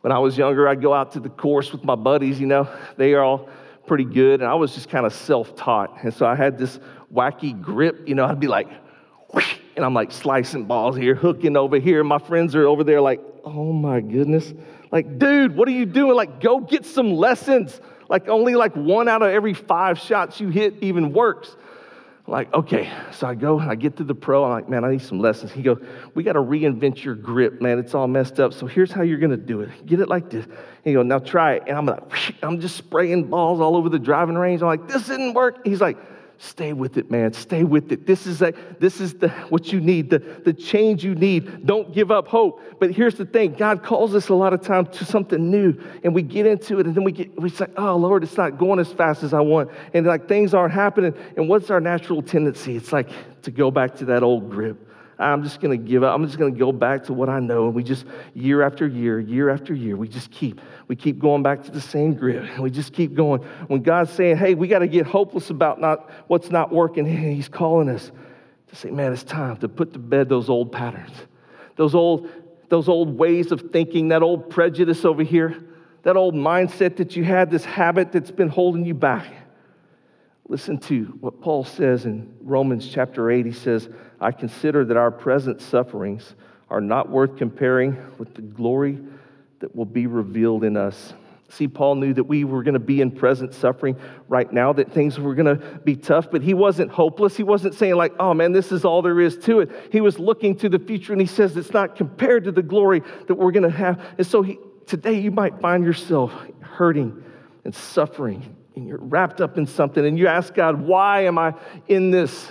when 0.00 0.12
I 0.12 0.18
was 0.18 0.36
younger, 0.36 0.66
I'd 0.66 0.82
go 0.82 0.92
out 0.92 1.12
to 1.12 1.20
the 1.20 1.28
course 1.28 1.70
with 1.70 1.84
my 1.84 1.94
buddies, 1.94 2.40
you 2.40 2.46
know, 2.46 2.68
they 2.96 3.14
are 3.14 3.22
all 3.22 3.48
pretty 3.86 4.04
good. 4.04 4.40
And 4.40 4.50
I 4.50 4.54
was 4.54 4.74
just 4.74 4.88
kind 4.88 5.06
of 5.06 5.12
self 5.12 5.54
taught. 5.54 6.02
And 6.02 6.12
so 6.12 6.26
I 6.26 6.34
had 6.34 6.58
this 6.58 6.80
wacky 7.14 7.58
grip, 7.60 8.08
you 8.08 8.16
know, 8.16 8.24
I'd 8.24 8.40
be 8.40 8.48
like, 8.48 8.68
whoosh, 9.32 9.56
and 9.76 9.84
I'm 9.84 9.94
like 9.94 10.10
slicing 10.10 10.64
balls 10.64 10.96
here, 10.96 11.14
hooking 11.14 11.56
over 11.56 11.78
here. 11.78 12.02
My 12.02 12.18
friends 12.18 12.56
are 12.56 12.66
over 12.66 12.82
there 12.82 13.00
like, 13.00 13.20
oh 13.44 13.72
my 13.72 14.00
goodness. 14.00 14.52
Like, 14.90 15.18
dude, 15.18 15.56
what 15.56 15.68
are 15.68 15.72
you 15.72 15.86
doing? 15.86 16.16
Like, 16.16 16.40
go 16.40 16.60
get 16.60 16.84
some 16.84 17.12
lessons. 17.12 17.80
Like, 18.08 18.28
only 18.28 18.54
like 18.54 18.74
one 18.74 19.08
out 19.08 19.22
of 19.22 19.28
every 19.28 19.54
five 19.54 19.98
shots 19.98 20.40
you 20.40 20.48
hit 20.48 20.76
even 20.80 21.12
works. 21.12 21.54
like, 22.26 22.52
okay. 22.54 22.90
So 23.12 23.26
I 23.26 23.34
go 23.34 23.58
and 23.58 23.70
I 23.70 23.74
get 23.74 23.96
to 23.98 24.04
the 24.04 24.14
pro. 24.14 24.44
I'm 24.44 24.50
like, 24.50 24.68
man, 24.68 24.84
I 24.84 24.92
need 24.92 25.02
some 25.02 25.20
lessons. 25.20 25.52
He 25.52 25.62
goes, 25.62 25.82
we 26.14 26.22
got 26.22 26.34
to 26.34 26.42
reinvent 26.42 27.04
your 27.04 27.14
grip, 27.14 27.60
man. 27.60 27.78
It's 27.78 27.94
all 27.94 28.08
messed 28.08 28.40
up. 28.40 28.52
So 28.54 28.66
here's 28.66 28.92
how 28.92 29.02
you're 29.02 29.18
going 29.18 29.30
to 29.30 29.36
do 29.36 29.60
it. 29.60 29.86
Get 29.86 30.00
it 30.00 30.08
like 30.08 30.30
this. 30.30 30.46
He 30.84 30.94
goes, 30.94 31.04
now 31.04 31.18
try 31.18 31.54
it. 31.54 31.64
And 31.66 31.76
I'm 31.76 31.86
like, 31.86 32.34
I'm 32.42 32.60
just 32.60 32.76
spraying 32.76 33.24
balls 33.24 33.60
all 33.60 33.76
over 33.76 33.88
the 33.88 33.98
driving 33.98 34.36
range. 34.36 34.62
I'm 34.62 34.68
like, 34.68 34.88
this 34.88 35.06
didn't 35.06 35.34
work. 35.34 35.66
He's 35.66 35.80
like, 35.80 35.98
Stay 36.40 36.72
with 36.72 36.96
it, 36.96 37.10
man. 37.10 37.32
Stay 37.32 37.64
with 37.64 37.90
it. 37.90 38.06
This 38.06 38.24
is, 38.24 38.42
a, 38.42 38.54
this 38.78 39.00
is 39.00 39.14
the, 39.14 39.28
what 39.48 39.72
you 39.72 39.80
need, 39.80 40.08
the, 40.08 40.20
the 40.20 40.52
change 40.52 41.02
you 41.02 41.16
need. 41.16 41.66
Don't 41.66 41.92
give 41.92 42.12
up 42.12 42.28
hope. 42.28 42.62
But 42.78 42.92
here's 42.92 43.16
the 43.16 43.26
thing 43.26 43.54
God 43.54 43.82
calls 43.82 44.14
us 44.14 44.28
a 44.28 44.34
lot 44.34 44.52
of 44.52 44.62
times 44.62 44.96
to 44.98 45.04
something 45.04 45.50
new, 45.50 45.74
and 46.04 46.14
we 46.14 46.22
get 46.22 46.46
into 46.46 46.78
it, 46.78 46.86
and 46.86 46.94
then 46.94 47.02
we 47.02 47.10
get, 47.10 47.40
we 47.40 47.50
say, 47.50 47.66
oh, 47.76 47.96
Lord, 47.96 48.22
it's 48.22 48.36
not 48.36 48.56
going 48.56 48.78
as 48.78 48.92
fast 48.92 49.24
as 49.24 49.34
I 49.34 49.40
want. 49.40 49.70
And 49.94 50.06
like 50.06 50.28
things 50.28 50.54
aren't 50.54 50.72
happening. 50.72 51.12
And 51.36 51.48
what's 51.48 51.70
our 51.70 51.80
natural 51.80 52.22
tendency? 52.22 52.76
It's 52.76 52.92
like 52.92 53.10
to 53.42 53.50
go 53.50 53.72
back 53.72 53.96
to 53.96 54.04
that 54.06 54.22
old 54.22 54.48
grip. 54.48 54.87
I'm 55.18 55.42
just 55.42 55.60
going 55.60 55.76
to 55.76 55.84
give 55.84 56.04
up. 56.04 56.14
I'm 56.14 56.24
just 56.24 56.38
going 56.38 56.52
to 56.52 56.58
go 56.58 56.70
back 56.70 57.04
to 57.04 57.12
what 57.12 57.28
I 57.28 57.40
know. 57.40 57.66
And 57.66 57.74
we 57.74 57.82
just, 57.82 58.06
year 58.34 58.62
after 58.62 58.86
year, 58.86 59.18
year 59.18 59.50
after 59.50 59.74
year, 59.74 59.96
we 59.96 60.06
just 60.06 60.30
keep, 60.30 60.60
we 60.86 60.94
keep 60.94 61.18
going 61.18 61.42
back 61.42 61.64
to 61.64 61.72
the 61.72 61.80
same 61.80 62.14
grip. 62.14 62.44
And 62.44 62.62
we 62.62 62.70
just 62.70 62.92
keep 62.92 63.14
going. 63.14 63.42
When 63.66 63.82
God's 63.82 64.12
saying, 64.12 64.36
hey, 64.36 64.54
we 64.54 64.68
got 64.68 64.78
to 64.78 64.86
get 64.86 65.06
hopeless 65.06 65.50
about 65.50 65.80
not, 65.80 66.08
what's 66.28 66.50
not 66.50 66.72
working, 66.72 67.04
He's 67.04 67.48
calling 67.48 67.88
us 67.88 68.12
to 68.68 68.76
say, 68.76 68.90
man, 68.90 69.12
it's 69.12 69.24
time 69.24 69.56
to 69.56 69.68
put 69.68 69.92
to 69.94 69.98
bed 69.98 70.28
those 70.28 70.48
old 70.48 70.70
patterns, 70.70 71.14
those 71.74 71.96
old, 71.96 72.28
those 72.68 72.88
old 72.88 73.18
ways 73.18 73.50
of 73.50 73.72
thinking, 73.72 74.08
that 74.08 74.22
old 74.22 74.50
prejudice 74.50 75.04
over 75.04 75.24
here, 75.24 75.56
that 76.04 76.16
old 76.16 76.34
mindset 76.34 76.96
that 76.96 77.16
you 77.16 77.24
had, 77.24 77.50
this 77.50 77.64
habit 77.64 78.12
that's 78.12 78.30
been 78.30 78.48
holding 78.48 78.84
you 78.84 78.94
back. 78.94 79.26
Listen 80.50 80.78
to 80.78 81.04
what 81.20 81.42
Paul 81.42 81.62
says 81.62 82.06
in 82.06 82.34
Romans 82.40 82.88
chapter 82.88 83.30
8. 83.30 83.44
He 83.44 83.52
says, 83.52 83.90
I 84.18 84.32
consider 84.32 84.84
that 84.86 84.96
our 84.96 85.10
present 85.10 85.60
sufferings 85.60 86.34
are 86.70 86.80
not 86.80 87.10
worth 87.10 87.36
comparing 87.36 87.98
with 88.18 88.34
the 88.34 88.40
glory 88.40 88.98
that 89.60 89.76
will 89.76 89.84
be 89.84 90.06
revealed 90.06 90.64
in 90.64 90.76
us. 90.76 91.12
See, 91.50 91.68
Paul 91.68 91.96
knew 91.96 92.14
that 92.14 92.24
we 92.24 92.44
were 92.44 92.62
going 92.62 92.74
to 92.74 92.80
be 92.80 93.00
in 93.00 93.10
present 93.10 93.54
suffering 93.54 93.96
right 94.28 94.50
now, 94.50 94.72
that 94.74 94.92
things 94.92 95.18
were 95.18 95.34
going 95.34 95.58
to 95.58 95.78
be 95.84 95.96
tough, 95.96 96.30
but 96.30 96.42
he 96.42 96.54
wasn't 96.54 96.90
hopeless. 96.90 97.36
He 97.36 97.42
wasn't 97.42 97.74
saying, 97.74 97.96
like, 97.96 98.14
oh 98.18 98.32
man, 98.34 98.52
this 98.52 98.70
is 98.72 98.84
all 98.84 99.00
there 99.02 99.20
is 99.20 99.36
to 99.38 99.60
it. 99.60 99.70
He 99.90 100.00
was 100.00 100.18
looking 100.18 100.56
to 100.56 100.68
the 100.68 100.78
future 100.78 101.12
and 101.12 101.20
he 101.20 101.26
says 101.26 101.56
it's 101.56 101.72
not 101.72 101.96
compared 101.96 102.44
to 102.44 102.52
the 102.52 102.62
glory 102.62 103.02
that 103.26 103.34
we're 103.34 103.52
going 103.52 103.62
to 103.62 103.70
have. 103.70 104.02
And 104.16 104.26
so 104.26 104.42
he, 104.42 104.58
today 104.86 105.18
you 105.18 105.30
might 105.30 105.60
find 105.60 105.84
yourself 105.84 106.32
hurting 106.60 107.22
and 107.64 107.74
suffering 107.74 108.56
and 108.78 108.86
you're 108.86 108.98
wrapped 108.98 109.40
up 109.40 109.58
in 109.58 109.66
something 109.66 110.06
and 110.06 110.18
you 110.18 110.28
ask 110.28 110.54
God, 110.54 110.80
why 110.80 111.22
am 111.24 111.36
I 111.36 111.54
in 111.88 112.10
this? 112.10 112.50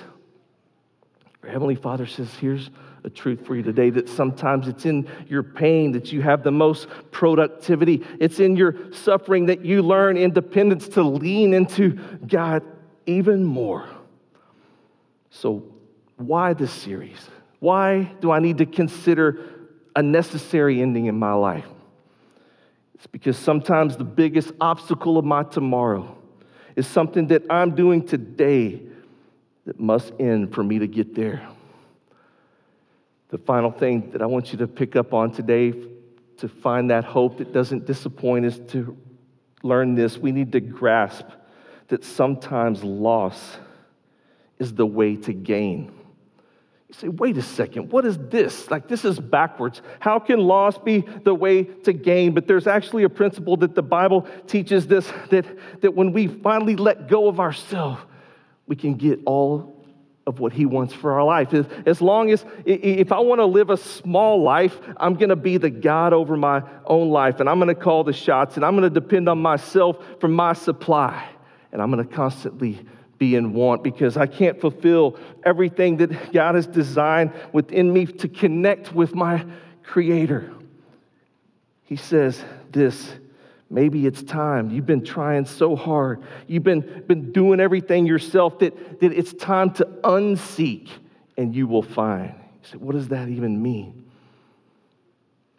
Your 1.41 1.51
Heavenly 1.51 1.75
Father 1.75 2.05
says, 2.05 2.29
here's 2.35 2.69
a 3.05 3.09
truth 3.09 3.45
for 3.45 3.55
you 3.55 3.63
today 3.63 3.89
that 3.91 4.09
sometimes 4.09 4.67
it's 4.67 4.85
in 4.85 5.07
your 5.27 5.41
pain 5.41 5.93
that 5.93 6.11
you 6.11 6.21
have 6.21 6.43
the 6.43 6.51
most 6.51 6.87
productivity. 7.11 8.05
It's 8.19 8.41
in 8.41 8.57
your 8.57 8.91
suffering 8.91 9.45
that 9.45 9.63
you 9.63 9.81
learn 9.81 10.17
independence 10.17 10.89
to 10.89 11.03
lean 11.03 11.53
into 11.53 11.91
God 12.27 12.63
even 13.05 13.45
more. 13.45 13.87
So, 15.29 15.63
why 16.17 16.53
this 16.53 16.73
series? 16.73 17.29
Why 17.59 18.11
do 18.19 18.31
I 18.31 18.39
need 18.39 18.57
to 18.57 18.65
consider 18.65 19.69
a 19.95 20.03
necessary 20.03 20.81
ending 20.81 21.05
in 21.05 21.17
my 21.17 21.33
life? 21.33 21.67
It's 22.95 23.07
because 23.07 23.37
sometimes 23.37 23.95
the 23.95 24.03
biggest 24.03 24.51
obstacle 24.59 25.17
of 25.17 25.23
my 25.23 25.43
tomorrow 25.43 26.16
is 26.77 26.85
something 26.85 27.27
that 27.27 27.41
I'm 27.49 27.73
doing 27.73 28.05
today 28.05 28.79
that 29.65 29.79
must 29.79 30.13
end 30.19 30.53
for 30.53 30.63
me 30.63 30.77
to 30.77 30.87
get 30.87 31.15
there. 31.15 31.45
The 33.29 33.39
final 33.39 33.71
thing 33.71 34.11
that 34.11 34.21
I 34.21 34.27
want 34.27 34.51
you 34.51 34.59
to 34.59 34.67
pick 34.67 34.95
up 34.95 35.11
on 35.11 35.31
today 35.31 35.73
to 36.37 36.47
find 36.47 36.91
that 36.91 37.03
hope 37.03 37.39
that 37.39 37.51
doesn't 37.51 37.87
disappoint 37.87 38.45
is 38.45 38.59
to 38.69 38.95
learn 39.63 39.95
this. 39.95 40.19
We 40.19 40.31
need 40.31 40.51
to 40.51 40.59
grasp 40.59 41.25
that 41.87 42.05
sometimes 42.05 42.83
loss 42.83 43.57
is 44.59 44.71
the 44.71 44.85
way 44.85 45.15
to 45.15 45.33
gain. 45.33 45.91
You 46.87 46.93
say, 46.93 47.07
wait 47.09 47.37
a 47.37 47.41
second, 47.41 47.91
what 47.91 48.05
is 48.05 48.17
this? 48.17 48.71
Like, 48.71 48.87
this 48.87 49.03
is 49.03 49.19
backwards. 49.19 49.81
How 49.99 50.19
can 50.19 50.39
loss 50.39 50.77
be 50.77 51.01
the 51.01 51.35
way 51.35 51.63
to 51.63 51.91
gain? 51.91 52.33
But 52.33 52.47
there's 52.47 52.65
actually 52.65 53.03
a 53.03 53.09
principle 53.09 53.57
that 53.57 53.75
the 53.75 53.83
Bible 53.83 54.25
teaches 54.47 54.87
this 54.87 55.11
that, 55.29 55.45
that 55.81 55.93
when 55.95 56.13
we 56.13 56.27
finally 56.27 56.77
let 56.77 57.09
go 57.09 57.27
of 57.27 57.41
ourselves, 57.41 58.01
we 58.67 58.77
can 58.77 58.95
get 58.95 59.19
all 59.25 59.75
of 60.25 60.39
what 60.39 60.53
He 60.53 60.65
wants 60.65 60.93
for 60.93 61.13
our 61.13 61.25
life. 61.25 61.53
As 61.85 62.01
long 62.01 62.31
as, 62.31 62.45
if 62.65 63.11
I 63.11 63.19
want 63.19 63.39
to 63.39 63.45
live 63.45 63.69
a 63.69 63.77
small 63.77 64.41
life, 64.41 64.79
I'm 64.95 65.15
going 65.15 65.29
to 65.29 65.35
be 65.35 65.57
the 65.57 65.69
God 65.69 66.13
over 66.13 66.37
my 66.37 66.63
own 66.85 67.09
life, 67.09 67.41
and 67.41 67.49
I'm 67.49 67.59
going 67.59 67.73
to 67.73 67.81
call 67.81 68.05
the 68.05 68.13
shots, 68.13 68.55
and 68.55 68.63
I'm 68.63 68.77
going 68.77 68.83
to 68.83 68.89
depend 68.89 69.27
on 69.27 69.41
myself 69.41 69.97
for 70.19 70.29
my 70.29 70.53
supply, 70.53 71.27
and 71.73 71.81
I'm 71.81 71.91
going 71.91 72.05
to 72.05 72.13
constantly 72.13 72.85
be 73.17 73.35
in 73.35 73.53
want 73.53 73.83
because 73.83 74.17
I 74.17 74.27
can't 74.27 74.59
fulfill 74.59 75.17
everything 75.43 75.97
that 75.97 76.31
God 76.31 76.55
has 76.55 76.67
designed 76.67 77.31
within 77.51 77.91
me 77.91 78.05
to 78.05 78.27
connect 78.27 78.93
with 78.93 79.15
my 79.15 79.45
Creator. 79.83 80.53
He 81.83 81.95
says 81.95 82.43
this 82.71 83.13
maybe 83.69 84.05
it's 84.05 84.23
time. 84.23 84.69
You've 84.69 84.85
been 84.85 85.03
trying 85.03 85.45
so 85.45 85.75
hard, 85.75 86.23
you've 86.47 86.63
been, 86.63 87.03
been 87.07 87.31
doing 87.31 87.59
everything 87.59 88.05
yourself 88.05 88.59
that, 88.59 88.99
that 88.99 89.11
it's 89.11 89.33
time 89.33 89.71
to 89.75 89.85
unseek 90.03 90.89
and 91.37 91.55
you 91.55 91.67
will 91.67 91.81
find. 91.81 92.33
You 92.63 92.69
say, 92.71 92.77
what 92.77 92.93
does 92.93 93.09
that 93.09 93.29
even 93.29 93.61
mean? 93.61 94.05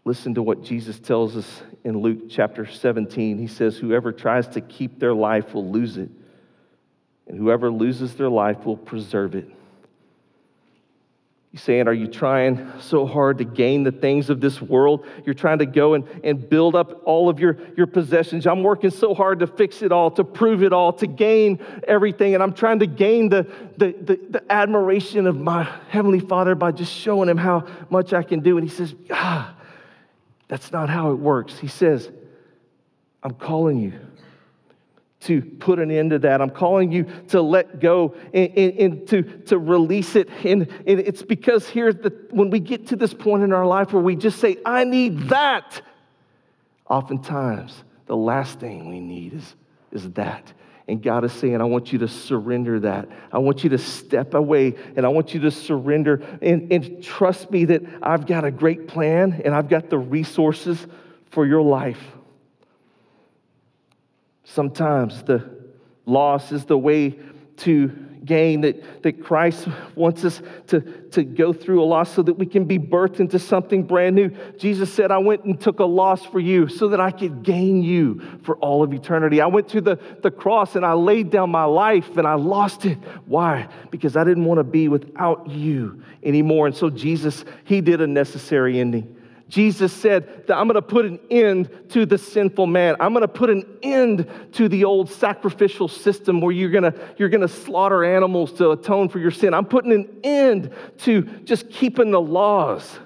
Listen 0.04 0.34
to 0.34 0.42
what 0.42 0.62
Jesus 0.62 0.98
tells 0.98 1.36
us 1.36 1.62
in 1.84 1.98
Luke 1.98 2.30
chapter 2.30 2.64
17. 2.64 3.38
He 3.38 3.46
says, 3.46 3.76
Whoever 3.76 4.10
tries 4.10 4.48
to 4.48 4.62
keep 4.62 4.98
their 4.98 5.12
life 5.12 5.52
will 5.52 5.70
lose 5.70 5.98
it 5.98 6.08
and 7.28 7.38
whoever 7.38 7.70
loses 7.70 8.14
their 8.14 8.30
life 8.30 8.64
will 8.64 8.76
preserve 8.76 9.34
it. 9.34 9.48
You 11.52 11.58
saying, 11.58 11.88
Are 11.88 11.94
you 11.94 12.06
trying 12.06 12.70
so 12.80 13.06
hard 13.06 13.38
to 13.38 13.44
gain 13.44 13.82
the 13.82 13.92
things 13.92 14.28
of 14.28 14.40
this 14.40 14.60
world? 14.60 15.06
You're 15.24 15.34
trying 15.34 15.58
to 15.60 15.66
go 15.66 15.94
and, 15.94 16.06
and 16.22 16.46
build 16.46 16.74
up 16.74 17.02
all 17.04 17.28
of 17.28 17.40
your, 17.40 17.58
your 17.76 17.86
possessions. 17.86 18.46
I'm 18.46 18.62
working 18.62 18.90
so 18.90 19.14
hard 19.14 19.40
to 19.40 19.46
fix 19.46 19.80
it 19.80 19.90
all, 19.90 20.10
to 20.12 20.24
prove 20.24 20.62
it 20.62 20.72
all, 20.74 20.92
to 20.94 21.06
gain 21.06 21.58
everything. 21.86 22.34
And 22.34 22.42
I'm 22.42 22.52
trying 22.52 22.80
to 22.80 22.86
gain 22.86 23.30
the, 23.30 23.50
the, 23.78 23.92
the, 23.92 24.20
the 24.28 24.52
admiration 24.52 25.26
of 25.26 25.38
my 25.38 25.64
Heavenly 25.88 26.20
Father 26.20 26.54
by 26.54 26.72
just 26.72 26.92
showing 26.92 27.30
Him 27.30 27.38
how 27.38 27.66
much 27.88 28.12
I 28.12 28.22
can 28.22 28.40
do. 28.40 28.58
And 28.58 28.68
He 28.68 28.74
says, 28.74 28.94
Ah, 29.10 29.54
that's 30.48 30.70
not 30.70 30.90
how 30.90 31.12
it 31.12 31.16
works. 31.16 31.58
He 31.58 31.68
says, 31.68 32.10
I'm 33.22 33.34
calling 33.34 33.78
you 33.80 33.92
to 35.28 35.42
put 35.42 35.78
an 35.78 35.90
end 35.90 36.10
to 36.10 36.18
that. 36.20 36.40
I'm 36.40 36.48
calling 36.48 36.90
you 36.90 37.04
to 37.28 37.42
let 37.42 37.80
go 37.80 38.14
and, 38.32 38.50
and, 38.56 38.78
and, 38.78 39.08
to, 39.08 39.22
to 39.22 39.58
release 39.58 40.16
it. 40.16 40.30
And, 40.42 40.62
and 40.86 40.98
it's 40.98 41.22
because 41.22 41.68
here, 41.68 41.92
the, 41.92 42.10
when 42.30 42.48
we 42.48 42.60
get 42.60 42.86
to 42.88 42.96
this 42.96 43.12
point 43.12 43.42
in 43.42 43.52
our 43.52 43.66
life 43.66 43.92
where 43.92 44.02
we 44.02 44.16
just 44.16 44.40
say, 44.40 44.56
I 44.64 44.84
need 44.84 45.28
that, 45.28 45.82
oftentimes 46.88 47.84
the 48.06 48.16
last 48.16 48.58
thing 48.58 48.88
we 48.88 49.00
need 49.00 49.34
is, 49.34 49.54
is 49.92 50.10
that. 50.12 50.50
And 50.88 51.02
God 51.02 51.24
is 51.24 51.32
saying, 51.34 51.60
I 51.60 51.64
want 51.64 51.92
you 51.92 51.98
to 51.98 52.08
surrender 52.08 52.80
that. 52.80 53.10
I 53.30 53.36
want 53.36 53.62
you 53.62 53.68
to 53.68 53.78
step 53.78 54.32
away 54.32 54.74
and 54.96 55.04
I 55.04 55.10
want 55.10 55.34
you 55.34 55.40
to 55.40 55.50
surrender 55.50 56.22
and, 56.40 56.72
and 56.72 57.04
trust 57.04 57.50
me 57.50 57.66
that 57.66 57.82
I've 58.02 58.24
got 58.26 58.46
a 58.46 58.50
great 58.50 58.88
plan 58.88 59.42
and 59.44 59.54
I've 59.54 59.68
got 59.68 59.90
the 59.90 59.98
resources 59.98 60.86
for 61.30 61.44
your 61.44 61.60
life. 61.60 62.00
Sometimes 64.54 65.22
the 65.24 65.44
loss 66.06 66.52
is 66.52 66.64
the 66.64 66.78
way 66.78 67.18
to 67.58 67.88
gain, 68.24 68.62
that, 68.62 69.02
that 69.02 69.22
Christ 69.22 69.68
wants 69.94 70.24
us 70.24 70.40
to, 70.68 70.80
to 70.80 71.22
go 71.22 71.52
through 71.52 71.82
a 71.82 71.84
loss 71.84 72.12
so 72.12 72.22
that 72.22 72.34
we 72.34 72.46
can 72.46 72.64
be 72.64 72.78
birthed 72.78 73.20
into 73.20 73.38
something 73.38 73.82
brand 73.82 74.16
new. 74.16 74.30
Jesus 74.58 74.92
said, 74.92 75.10
I 75.10 75.18
went 75.18 75.44
and 75.44 75.60
took 75.60 75.80
a 75.80 75.84
loss 75.84 76.24
for 76.24 76.40
you 76.40 76.66
so 76.66 76.88
that 76.88 77.00
I 77.00 77.10
could 77.10 77.42
gain 77.42 77.82
you 77.82 78.22
for 78.42 78.56
all 78.56 78.82
of 78.82 78.92
eternity. 78.92 79.40
I 79.40 79.46
went 79.46 79.68
to 79.70 79.80
the, 79.80 79.98
the 80.22 80.30
cross 80.30 80.76
and 80.76 80.84
I 80.84 80.94
laid 80.94 81.30
down 81.30 81.50
my 81.50 81.64
life 81.64 82.16
and 82.16 82.26
I 82.26 82.34
lost 82.34 82.86
it. 82.86 82.98
Why? 83.26 83.68
Because 83.90 84.16
I 84.16 84.24
didn't 84.24 84.44
want 84.44 84.58
to 84.58 84.64
be 84.64 84.88
without 84.88 85.48
you 85.48 86.02
anymore. 86.22 86.66
And 86.66 86.76
so 86.76 86.88
Jesus, 86.90 87.44
He 87.64 87.80
did 87.80 88.00
a 88.00 88.06
necessary 88.06 88.80
ending. 88.80 89.14
Jesus 89.48 89.92
said 89.92 90.46
that 90.46 90.56
I'm 90.56 90.66
going 90.66 90.74
to 90.74 90.82
put 90.82 91.06
an 91.06 91.18
end 91.30 91.70
to 91.90 92.04
the 92.04 92.18
sinful 92.18 92.66
man. 92.66 92.96
I'm 93.00 93.12
going 93.12 93.22
to 93.22 93.28
put 93.28 93.48
an 93.48 93.64
end 93.82 94.30
to 94.52 94.68
the 94.68 94.84
old 94.84 95.10
sacrificial 95.10 95.88
system 95.88 96.42
where 96.42 96.52
you're 96.52 96.70
going 96.70 96.84
to 96.84 96.94
you're 97.16 97.30
going 97.30 97.40
to 97.40 97.48
slaughter 97.48 98.04
animals 98.04 98.52
to 98.54 98.72
atone 98.72 99.08
for 99.08 99.18
your 99.18 99.30
sin. 99.30 99.54
I'm 99.54 99.64
putting 99.64 99.92
an 99.92 100.20
end 100.22 100.74
to 100.98 101.22
just 101.22 101.70
keeping 101.70 102.10
the 102.10 102.20
laws. 102.20 102.98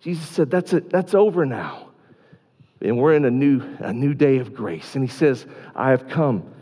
Jesus 0.00 0.26
said 0.26 0.50
that's 0.50 0.72
it, 0.72 0.88
that's 0.88 1.14
over 1.14 1.44
now. 1.44 1.88
And 2.80 2.96
we're 2.96 3.14
in 3.14 3.26
a 3.26 3.30
new 3.30 3.62
a 3.80 3.92
new 3.92 4.14
day 4.14 4.38
of 4.38 4.54
grace. 4.54 4.94
And 4.94 5.04
he 5.04 5.10
says, 5.10 5.46
I 5.76 5.90
have 5.90 6.08
come 6.08 6.54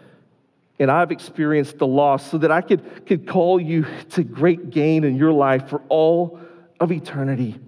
and 0.80 0.90
I've 0.90 1.10
experienced 1.10 1.78
the 1.78 1.86
loss 1.86 2.30
so 2.30 2.38
that 2.38 2.50
I 2.50 2.60
could, 2.60 3.06
could 3.06 3.26
call 3.26 3.60
you 3.60 3.86
to 4.10 4.22
great 4.22 4.70
gain 4.70 5.04
in 5.04 5.16
your 5.16 5.32
life 5.32 5.68
for 5.68 5.82
all 5.88 6.40
of 6.78 6.92
eternity. 6.92 7.58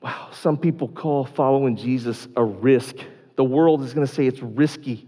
Wow, 0.00 0.28
some 0.32 0.56
people 0.56 0.88
call 0.88 1.24
following 1.24 1.76
Jesus 1.76 2.28
a 2.36 2.44
risk. 2.44 2.96
The 3.36 3.44
world 3.44 3.82
is 3.82 3.94
going 3.94 4.06
to 4.06 4.12
say 4.12 4.26
it's 4.26 4.42
risky. 4.42 5.06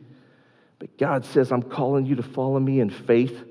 But 0.79 0.97
God 0.99 1.25
says, 1.25 1.53
I'm 1.53 1.63
calling 1.63 2.07
you 2.07 2.17
to 2.17 2.23
follow 2.23 2.59
me 2.59 2.81
in 2.81 2.91
faith. 2.91 3.45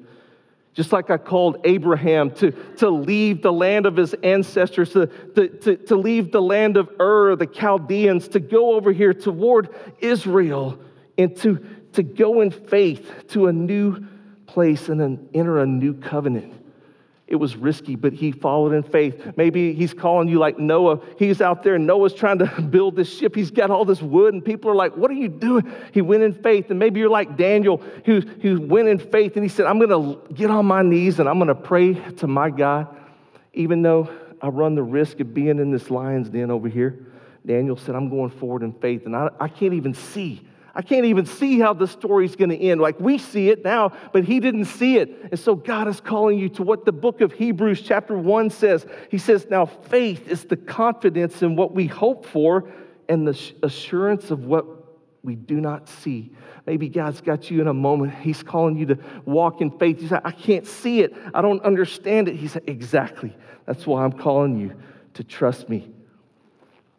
Just 0.74 0.92
like 0.92 1.10
I 1.10 1.18
called 1.18 1.58
Abraham 1.64 2.32
to, 2.36 2.52
to 2.78 2.90
leave 2.90 3.42
the 3.42 3.52
land 3.52 3.86
of 3.86 3.96
his 3.96 4.14
ancestors, 4.16 4.94
to, 4.94 5.08
to, 5.08 5.78
to 5.78 5.96
leave 5.96 6.32
the 6.32 6.42
land 6.42 6.78
of 6.78 6.90
Ur, 7.00 7.36
the 7.36 7.48
Chaldeans, 7.48 8.28
to 8.30 8.40
go 8.40 8.76
over 8.76 8.92
here 8.92 9.14
toward 9.14 9.76
Israel 10.00 10.80
and 11.18 11.36
to, 11.38 11.66
to 11.94 12.04
go 12.04 12.42
in 12.42 12.52
faith 12.52 13.28
to 13.30 13.48
a 13.48 13.54
new 13.54 14.06
place 14.46 14.90
and 14.90 15.00
then 15.00 15.30
enter 15.34 15.60
a 15.60 15.66
new 15.66 15.94
covenant. 15.94 16.54
It 17.30 17.36
was 17.36 17.56
risky, 17.56 17.96
but 17.96 18.12
he 18.12 18.32
followed 18.32 18.74
in 18.74 18.82
faith. 18.82 19.34
Maybe 19.38 19.74
he's 19.74 19.94
calling 19.94 20.28
you 20.28 20.40
like 20.40 20.58
Noah. 20.58 21.00
He's 21.20 21.42
out 21.42 21.62
there, 21.62 21.76
and 21.76 21.86
Noah's 21.86 22.16
trying 22.16 22.40
to 22.40 22.62
build 22.72 22.96
this 22.96 23.08
ship. 23.08 23.36
He's 23.36 23.52
got 23.52 23.70
all 23.70 23.86
this 23.86 24.02
wood, 24.02 24.34
and 24.34 24.44
people 24.44 24.72
are 24.72 24.76
like, 24.76 24.98
What 24.98 25.12
are 25.12 25.16
you 25.16 25.28
doing? 25.28 25.72
He 25.94 26.02
went 26.02 26.24
in 26.24 26.34
faith. 26.34 26.72
And 26.72 26.80
maybe 26.80 27.00
you're 27.00 27.08
like 27.08 27.38
Daniel, 27.38 27.84
who, 28.06 28.22
who 28.22 28.60
went 28.60 28.88
in 28.88 28.98
faith, 28.98 29.36
and 29.36 29.44
he 29.44 29.50
said, 29.50 29.68
I'm 29.68 29.78
going 29.78 29.92
to 29.92 30.34
get 30.34 30.50
on 30.50 30.66
my 30.66 30.82
knees 30.82 31.20
and 31.20 31.30
I'm 31.30 31.38
going 31.38 31.50
to 31.50 31.56
pray 31.56 31.94
to 31.94 32.26
my 32.26 32.50
God, 32.50 32.88
even 33.54 33.84
though 33.84 34.10
I 34.42 34.48
run 34.48 34.74
the 34.74 34.84
risk 34.84 35.20
of 35.20 35.32
being 35.32 35.60
in 35.60 35.70
this 35.70 35.92
lion's 35.92 36.30
den 36.30 36.50
over 36.50 36.68
here. 36.68 37.06
Daniel 37.46 37.78
said, 37.78 37.94
I'm 37.94 38.10
going 38.10 38.32
forward 38.32 38.64
in 38.64 38.74
faith, 38.74 39.06
and 39.06 39.16
I, 39.16 39.30
I 39.40 39.48
can't 39.50 39.76
even 39.76 39.94
see 39.94 40.48
I 40.76 40.82
can't 40.82 41.06
even 41.06 41.26
see 41.26 41.60
how 41.60 41.74
the 41.74 41.88
story's 41.88 42.36
going 42.36 42.50
to 42.50 42.58
end. 42.58 42.82
Like 42.82 43.00
we 43.00 43.18
see 43.18 43.50
it 43.50 43.64
now, 43.64 43.92
but 44.14 44.24
he 44.24 44.40
didn't 44.40 44.66
see 44.66 44.98
it. 44.98 45.10
And 45.32 45.40
so 45.40 45.56
God 45.56 45.88
is 45.88 46.00
calling 46.00 46.38
you 46.38 46.50
to 46.50 46.64
what 46.64 46.86
the 46.86 46.92
book 46.92 47.22
of 47.22 47.34
Hebrews, 47.34 47.82
chapter 47.82 48.18
1 48.18 48.50
says. 48.50 48.86
He 49.10 49.18
says, 49.18 49.48
Now 49.50 49.66
faith 49.66 50.28
is 50.28 50.46
the 50.46 50.58
confidence 50.58 51.42
in 51.42 51.56
what 51.56 51.74
we 51.74 51.88
hope 51.88 52.26
for 52.26 52.70
and 53.08 53.28
the 53.28 53.40
assurance 53.64 54.32
of 54.32 54.46
what 54.46 54.66
we 55.24 55.36
do 55.36 55.60
not 55.60 55.90
see. 55.90 56.32
Maybe 56.66 56.88
God's 56.88 57.22
got 57.22 57.50
you 57.50 57.62
in 57.62 57.68
a 57.68 57.74
moment. 57.74 58.14
He's 58.16 58.44
calling 58.44 58.78
you 58.78 58.86
to 58.88 59.00
walk 59.26 59.62
in 59.62 59.72
faith. 59.72 60.02
You 60.02 60.08
say, 60.08 60.20
I 60.24 60.32
can't 60.32 60.68
see 60.68 61.02
it. 61.02 61.16
I 61.34 61.42
don't 61.42 61.62
understand 61.64 62.28
it. 62.28 62.36
He 62.36 62.48
said, 62.48 62.64
Exactly. 62.68 63.36
That's 63.66 63.86
why 63.86 64.04
I'm 64.04 64.14
calling 64.14 64.58
you 64.58 64.76
to 65.16 65.24
trust 65.24 65.70
me 65.70 65.92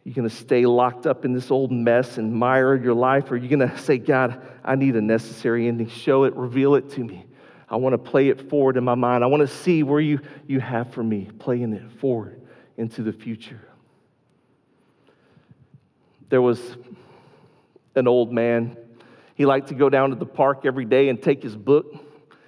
you 0.05 0.15
going 0.15 0.29
to 0.29 0.35
stay 0.35 0.65
locked 0.65 1.07
up 1.07 1.25
in 1.25 1.33
this 1.33 1.51
old 1.51 1.71
mess 1.71 2.17
and 2.19 2.33
mire 2.33 2.75
your 2.75 2.95
life? 2.95 3.31
Or 3.31 3.35
are 3.35 3.37
you 3.37 3.49
going 3.49 3.69
to 3.69 3.79
say, 3.79 3.99
God, 3.99 4.41
I 4.65 4.75
need 4.75 4.97
a 4.97 5.01
necessary 5.01 5.69
ending? 5.69 5.89
Show 5.89 6.25
it, 6.25 6.35
reveal 6.35 6.75
it 6.75 6.91
to 6.93 7.05
me. 7.05 7.27
I 7.69 7.77
want 7.77 7.93
to 7.93 7.99
play 7.99 8.29
it 8.29 8.49
forward 8.49 8.77
in 8.77 8.85
my 8.85 8.95
mind. 8.95 9.23
I 9.23 9.29
want 9.29 9.43
to 9.43 9.47
see 9.47 9.83
where 9.83 10.01
you, 10.01 10.21
you 10.47 10.59
have 10.59 10.93
for 10.93 11.03
me, 11.03 11.29
playing 11.39 11.73
it 11.73 11.91
forward 12.01 12.41
into 12.77 13.03
the 13.03 13.13
future. 13.13 13.61
There 16.31 16.43
was 16.43 16.61
an 17.95 18.09
old 18.09 18.33
man. 18.33 18.77
He 19.35 19.47
liked 19.47 19.69
to 19.69 19.75
go 19.75 19.89
down 19.89 20.11
to 20.11 20.17
the 20.17 20.27
park 20.27 20.63
every 20.65 20.85
day 20.85 21.09
and 21.09 21.23
take 21.23 21.43
his 21.43 21.57
book. 21.57 21.95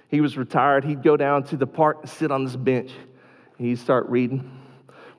He 0.09 0.21
was 0.21 0.37
retired. 0.37 0.83
He'd 0.83 1.03
go 1.03 1.17
down 1.17 1.43
to 1.45 1.57
the 1.57 1.67
park 1.67 1.99
and 2.01 2.09
sit 2.09 2.31
on 2.31 2.45
this 2.45 2.55
bench. 2.55 2.91
And 3.57 3.67
He'd 3.67 3.79
start 3.79 4.07
reading. 4.09 4.59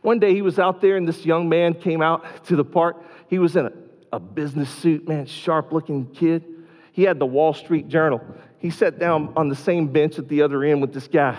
One 0.04 0.18
day 0.18 0.34
he 0.34 0.42
was 0.42 0.58
out 0.58 0.82
there, 0.82 0.98
and 0.98 1.08
this 1.08 1.24
young 1.24 1.48
man 1.48 1.72
came 1.72 2.02
out 2.02 2.44
to 2.48 2.56
the 2.56 2.64
park. 2.64 3.02
He 3.30 3.38
was 3.38 3.56
in 3.56 3.64
a, 3.64 3.72
a 4.12 4.20
business 4.20 4.68
suit, 4.68 5.08
man, 5.08 5.24
sharp 5.24 5.72
looking 5.72 6.04
kid. 6.12 6.44
He 6.92 7.04
had 7.04 7.18
the 7.18 7.24
Wall 7.24 7.54
Street 7.54 7.88
Journal. 7.88 8.20
He 8.58 8.68
sat 8.68 8.98
down 8.98 9.32
on 9.34 9.48
the 9.48 9.56
same 9.56 9.86
bench 9.88 10.18
at 10.18 10.28
the 10.28 10.42
other 10.42 10.62
end 10.62 10.82
with 10.82 10.92
this 10.92 11.08
guy. 11.08 11.38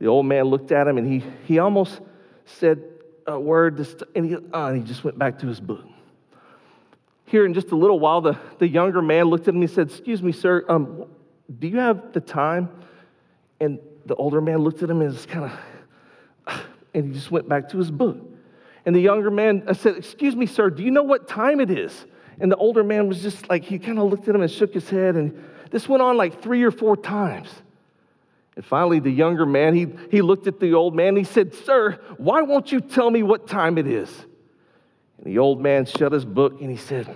The 0.00 0.06
old 0.06 0.26
man 0.26 0.46
looked 0.46 0.72
at 0.72 0.88
him 0.88 0.98
and 0.98 1.06
he, 1.06 1.24
he 1.44 1.60
almost 1.60 2.00
said 2.46 2.82
a 3.28 3.38
word, 3.38 3.78
and 4.16 4.26
he, 4.26 4.34
uh, 4.34 4.66
and 4.66 4.78
he 4.78 4.82
just 4.82 5.04
went 5.04 5.16
back 5.16 5.38
to 5.38 5.46
his 5.46 5.60
book. 5.60 5.84
Here 7.26 7.46
in 7.46 7.54
just 7.54 7.70
a 7.70 7.76
little 7.76 8.00
while, 8.00 8.22
the, 8.22 8.36
the 8.58 8.66
younger 8.66 9.00
man 9.00 9.26
looked 9.26 9.44
at 9.44 9.50
him 9.50 9.62
and 9.62 9.68
he 9.68 9.72
said, 9.72 9.88
Excuse 9.88 10.20
me, 10.20 10.32
sir, 10.32 10.64
um, 10.68 11.04
do 11.60 11.68
you 11.68 11.78
have 11.78 12.12
the 12.12 12.20
time? 12.20 12.70
And 13.60 13.78
the 14.04 14.16
older 14.16 14.40
man 14.40 14.58
looked 14.58 14.82
at 14.82 14.90
him 14.90 15.00
and 15.00 15.12
was 15.12 15.26
kind 15.26 15.44
of, 15.44 15.52
and 16.94 17.06
he 17.06 17.12
just 17.12 17.30
went 17.30 17.48
back 17.48 17.68
to 17.70 17.78
his 17.78 17.90
book. 17.90 18.18
And 18.84 18.94
the 18.94 19.00
younger 19.00 19.30
man 19.30 19.72
said, 19.74 19.96
Excuse 19.96 20.34
me, 20.34 20.46
sir, 20.46 20.70
do 20.70 20.82
you 20.82 20.90
know 20.90 21.02
what 21.02 21.28
time 21.28 21.60
it 21.60 21.70
is? 21.70 22.06
And 22.40 22.50
the 22.50 22.56
older 22.56 22.82
man 22.82 23.08
was 23.08 23.22
just 23.22 23.48
like, 23.48 23.64
he 23.64 23.78
kind 23.78 23.98
of 23.98 24.10
looked 24.10 24.28
at 24.28 24.34
him 24.34 24.42
and 24.42 24.50
shook 24.50 24.74
his 24.74 24.88
head. 24.88 25.14
And 25.16 25.44
this 25.70 25.88
went 25.88 26.02
on 26.02 26.16
like 26.16 26.42
three 26.42 26.62
or 26.64 26.70
four 26.70 26.96
times. 26.96 27.48
And 28.56 28.64
finally, 28.64 29.00
the 29.00 29.10
younger 29.10 29.46
man, 29.46 29.74
he, 29.74 29.86
he 30.10 30.20
looked 30.20 30.46
at 30.46 30.60
the 30.60 30.74
old 30.74 30.94
man 30.94 31.08
and 31.08 31.18
he 31.18 31.24
said, 31.24 31.54
Sir, 31.54 32.00
why 32.18 32.42
won't 32.42 32.72
you 32.72 32.80
tell 32.80 33.10
me 33.10 33.22
what 33.22 33.46
time 33.46 33.78
it 33.78 33.86
is? 33.86 34.10
And 35.18 35.26
the 35.26 35.38
old 35.38 35.60
man 35.60 35.86
shut 35.86 36.12
his 36.12 36.24
book 36.24 36.60
and 36.60 36.70
he 36.70 36.76
said, 36.76 37.14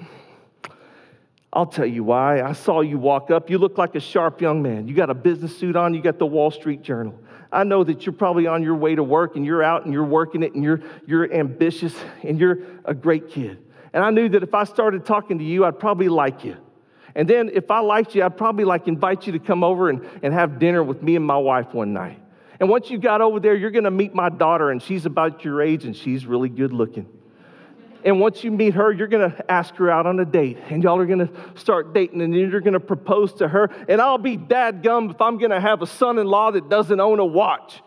I'll 1.53 1.67
tell 1.67 1.87
you 1.87 2.05
why. 2.05 2.43
I 2.43 2.53
saw 2.53 2.83
you 2.83 2.99
walk 2.99 3.31
up. 3.31 3.51
You 3.51 3.59
look 3.59 3.79
like 3.79 3.95
a 3.95 4.01
sharp 4.01 4.41
young 4.41 4.63
man. 4.63 4.89
You 4.89 4.95
got 4.95 5.11
a 5.11 5.15
business 5.15 5.57
suit 5.57 5.75
on, 5.75 5.95
you 5.95 6.03
got 6.03 6.19
the 6.19 6.27
Wall 6.27 6.51
Street 6.51 6.83
Journal. 6.83 7.19
I 7.53 7.65
know 7.65 7.85
that 7.85 8.05
you're 8.05 8.13
probably 8.13 8.47
on 8.47 8.63
your 8.63 8.75
way 8.75 8.95
to 8.95 9.03
work 9.03 9.37
and 9.37 9.47
you're 9.47 9.63
out 9.63 9.85
and 9.85 9.93
you're 9.93 10.05
working 10.05 10.43
it 10.43 10.55
and 10.55 10.65
you're, 10.65 10.81
you're 11.07 11.33
ambitious 11.33 11.95
and 12.23 12.39
you're 12.39 12.59
a 12.85 12.95
great 12.95 13.31
kid. 13.31 13.59
And 13.93 14.05
I 14.05 14.11
knew 14.11 14.29
that 14.29 14.43
if 14.43 14.55
I 14.55 14.65
started 14.65 15.07
talking 15.07 15.39
to 15.39 15.45
you, 15.45 15.65
I'd 15.65 15.79
probably 15.79 16.09
like 16.09 16.45
you. 16.45 16.57
And 17.15 17.29
then 17.29 17.51
if 17.53 17.71
I 17.71 17.81
liked 17.81 18.15
you, 18.15 18.23
I'd 18.23 18.37
probably 18.37 18.65
like 18.65 18.89
invite 18.89 19.27
you 19.27 19.33
to 19.33 19.39
come 19.39 19.65
over 19.65 19.89
and, 19.89 20.07
and 20.23 20.35
have 20.35 20.59
dinner 20.59 20.83
with 20.83 21.03
me 21.03 21.17
and 21.17 21.25
my 21.25 21.39
wife 21.39 21.73
one 21.73 21.95
night. 21.95 22.21
And 22.61 22.69
once 22.69 22.91
you 22.91 22.99
got 22.99 23.21
over 23.23 23.41
there, 23.41 23.55
you're 23.55 23.71
going 23.71 23.85
to 23.85 23.91
meet 23.91 24.15
my 24.15 24.29
daughter, 24.29 24.71
and 24.71 24.83
she's 24.83 25.07
about 25.07 25.45
your 25.45 25.63
age 25.63 25.85
and 25.85 25.97
she's 25.97 26.27
really 26.27 26.49
good 26.49 26.73
looking. 26.73 27.07
And 28.07 28.21
once 28.21 28.45
you 28.45 28.53
meet 28.53 28.75
her, 28.75 28.93
you're 28.93 29.09
going 29.09 29.33
to 29.33 29.51
ask 29.51 29.75
her 29.75 29.91
out 29.91 30.07
on 30.07 30.21
a 30.21 30.25
date. 30.25 30.59
And 30.71 30.81
y'all 30.81 31.01
are 31.01 31.07
going 31.07 31.27
to 31.27 31.31
start 31.57 31.93
dating. 31.93 32.23
And 32.23 32.33
then 32.33 32.49
you're 32.49 32.61
going 32.61 32.75
to 32.75 32.81
propose 32.81 33.33
to 33.35 33.49
her. 33.49 33.69
And 33.89 34.01
I'll 34.01 34.17
be 34.17 34.37
dad 34.37 34.85
gum 34.85 35.11
if 35.11 35.21
I'm 35.21 35.39
going 35.39 35.51
to 35.51 35.61
have 35.61 35.83
a 35.83 35.89
son 35.89 36.21
in 36.21 36.29
law 36.29 36.53
that 36.53 36.69
doesn't 36.69 37.01
own 37.01 37.19
a 37.19 37.25
watch. 37.25 37.83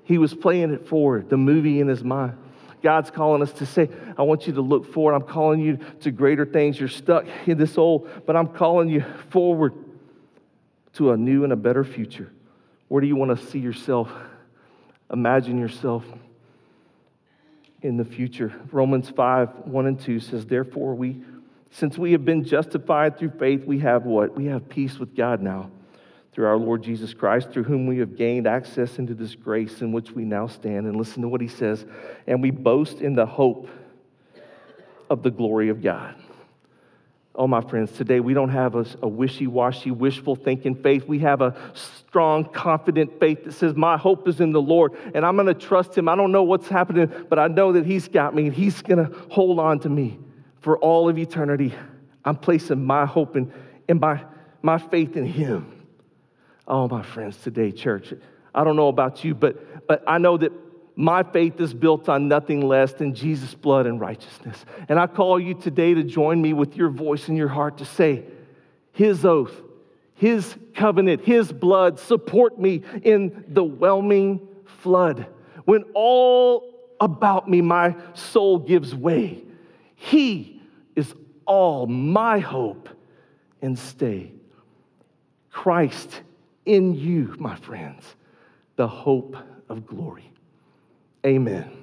he 0.04 0.16
was 0.16 0.32
playing 0.32 0.72
it 0.72 0.88
forward, 0.88 1.28
the 1.28 1.36
movie 1.36 1.80
in 1.80 1.86
his 1.86 2.02
mind. 2.02 2.38
God's 2.82 3.10
calling 3.10 3.42
us 3.42 3.52
to 3.52 3.66
say, 3.66 3.90
I 4.16 4.22
want 4.22 4.46
you 4.46 4.54
to 4.54 4.62
look 4.62 4.90
forward. 4.94 5.14
I'm 5.14 5.28
calling 5.28 5.60
you 5.60 5.78
to 6.00 6.10
greater 6.10 6.46
things. 6.46 6.80
You're 6.80 6.88
stuck 6.88 7.26
in 7.46 7.58
this 7.58 7.76
old, 7.76 8.08
but 8.24 8.34
I'm 8.34 8.48
calling 8.48 8.88
you 8.88 9.04
forward 9.28 9.74
to 10.94 11.12
a 11.12 11.18
new 11.18 11.44
and 11.44 11.52
a 11.52 11.56
better 11.56 11.84
future. 11.84 12.32
Where 12.88 13.02
do 13.02 13.06
you 13.06 13.16
want 13.16 13.38
to 13.38 13.46
see 13.48 13.58
yourself 13.58 14.10
imagine 15.12 15.58
yourself 15.58 16.04
in 17.82 17.96
the 17.96 18.04
future. 18.04 18.52
Romans 18.70 19.08
5 19.08 19.66
1 19.66 19.86
and 19.86 20.00
2 20.00 20.20
says, 20.20 20.46
Therefore, 20.46 20.94
we, 20.94 21.22
since 21.70 21.96
we 21.96 22.12
have 22.12 22.24
been 22.24 22.44
justified 22.44 23.18
through 23.18 23.32
faith, 23.38 23.64
we 23.64 23.78
have 23.80 24.04
what? 24.04 24.36
We 24.36 24.46
have 24.46 24.68
peace 24.68 24.98
with 24.98 25.16
God 25.16 25.40
now 25.40 25.70
through 26.32 26.46
our 26.46 26.56
Lord 26.56 26.82
Jesus 26.82 27.12
Christ, 27.12 27.50
through 27.50 27.64
whom 27.64 27.86
we 27.86 27.98
have 27.98 28.16
gained 28.16 28.46
access 28.46 28.98
into 28.98 29.14
this 29.14 29.34
grace 29.34 29.80
in 29.80 29.92
which 29.92 30.12
we 30.12 30.24
now 30.24 30.46
stand. 30.46 30.86
And 30.86 30.96
listen 30.96 31.22
to 31.22 31.28
what 31.28 31.40
he 31.40 31.48
says, 31.48 31.84
and 32.26 32.40
we 32.40 32.50
boast 32.50 33.00
in 33.00 33.14
the 33.14 33.26
hope 33.26 33.68
of 35.08 35.22
the 35.22 35.30
glory 35.30 35.70
of 35.70 35.82
God. 35.82 36.14
Oh, 37.34 37.46
my 37.46 37.60
friends, 37.60 37.92
today 37.92 38.18
we 38.18 38.34
don't 38.34 38.48
have 38.48 38.74
a, 38.74 38.84
a 39.02 39.08
wishy 39.08 39.46
washy, 39.46 39.92
wishful 39.92 40.34
thinking 40.34 40.74
faith. 40.74 41.06
We 41.06 41.20
have 41.20 41.40
a 41.40 41.54
strong, 41.74 42.44
confident 42.44 43.20
faith 43.20 43.44
that 43.44 43.52
says, 43.52 43.76
My 43.76 43.96
hope 43.96 44.26
is 44.26 44.40
in 44.40 44.50
the 44.50 44.60
Lord 44.60 44.92
and 45.14 45.24
I'm 45.24 45.36
going 45.36 45.46
to 45.46 45.54
trust 45.54 45.96
Him. 45.96 46.08
I 46.08 46.16
don't 46.16 46.32
know 46.32 46.42
what's 46.42 46.68
happening, 46.68 47.12
but 47.28 47.38
I 47.38 47.46
know 47.46 47.72
that 47.72 47.86
He's 47.86 48.08
got 48.08 48.34
me 48.34 48.46
and 48.46 48.54
He's 48.54 48.82
going 48.82 48.98
to 48.98 49.16
hold 49.30 49.60
on 49.60 49.78
to 49.80 49.88
me 49.88 50.18
for 50.60 50.76
all 50.78 51.08
of 51.08 51.18
eternity. 51.18 51.72
I'm 52.24 52.36
placing 52.36 52.84
my 52.84 53.06
hope 53.06 53.36
in, 53.36 53.52
in 53.88 54.00
my, 54.00 54.24
my 54.60 54.78
faith 54.78 55.16
in 55.16 55.24
Him. 55.24 55.86
Oh, 56.66 56.88
my 56.88 57.02
friends, 57.02 57.36
today, 57.36 57.70
church, 57.70 58.12
I 58.54 58.64
don't 58.64 58.76
know 58.76 58.88
about 58.88 59.24
you, 59.24 59.36
but, 59.36 59.86
but 59.86 60.02
I 60.06 60.18
know 60.18 60.36
that 60.36 60.52
my 60.96 61.22
faith 61.22 61.60
is 61.60 61.72
built 61.72 62.08
on 62.08 62.28
nothing 62.28 62.66
less 62.66 62.92
than 62.92 63.14
Jesus' 63.14 63.54
blood 63.54 63.86
and 63.86 64.00
righteousness. 64.00 64.64
And 64.88 64.98
I 64.98 65.06
call 65.06 65.40
you 65.40 65.54
today 65.54 65.94
to 65.94 66.02
join 66.02 66.40
me 66.40 66.52
with 66.52 66.76
your 66.76 66.90
voice 66.90 67.28
and 67.28 67.36
your 67.36 67.48
heart 67.48 67.78
to 67.78 67.84
say, 67.84 68.24
His 68.92 69.24
oath, 69.24 69.54
His 70.14 70.56
covenant, 70.74 71.22
His 71.22 71.52
blood 71.52 71.98
support 71.98 72.58
me 72.58 72.82
in 73.02 73.44
the 73.48 73.64
whelming 73.64 74.46
flood. 74.82 75.26
When 75.64 75.84
all 75.94 76.94
about 77.00 77.48
me 77.48 77.62
my 77.62 77.96
soul 78.14 78.58
gives 78.58 78.94
way, 78.94 79.42
He 79.94 80.60
is 80.96 81.14
all 81.46 81.86
my 81.86 82.38
hope 82.38 82.88
and 83.62 83.78
stay. 83.78 84.32
Christ 85.50 86.22
in 86.64 86.94
you, 86.94 87.34
my 87.38 87.56
friends, 87.56 88.04
the 88.76 88.86
hope 88.86 89.36
of 89.68 89.86
glory. 89.86 90.30
Amen. 91.26 91.79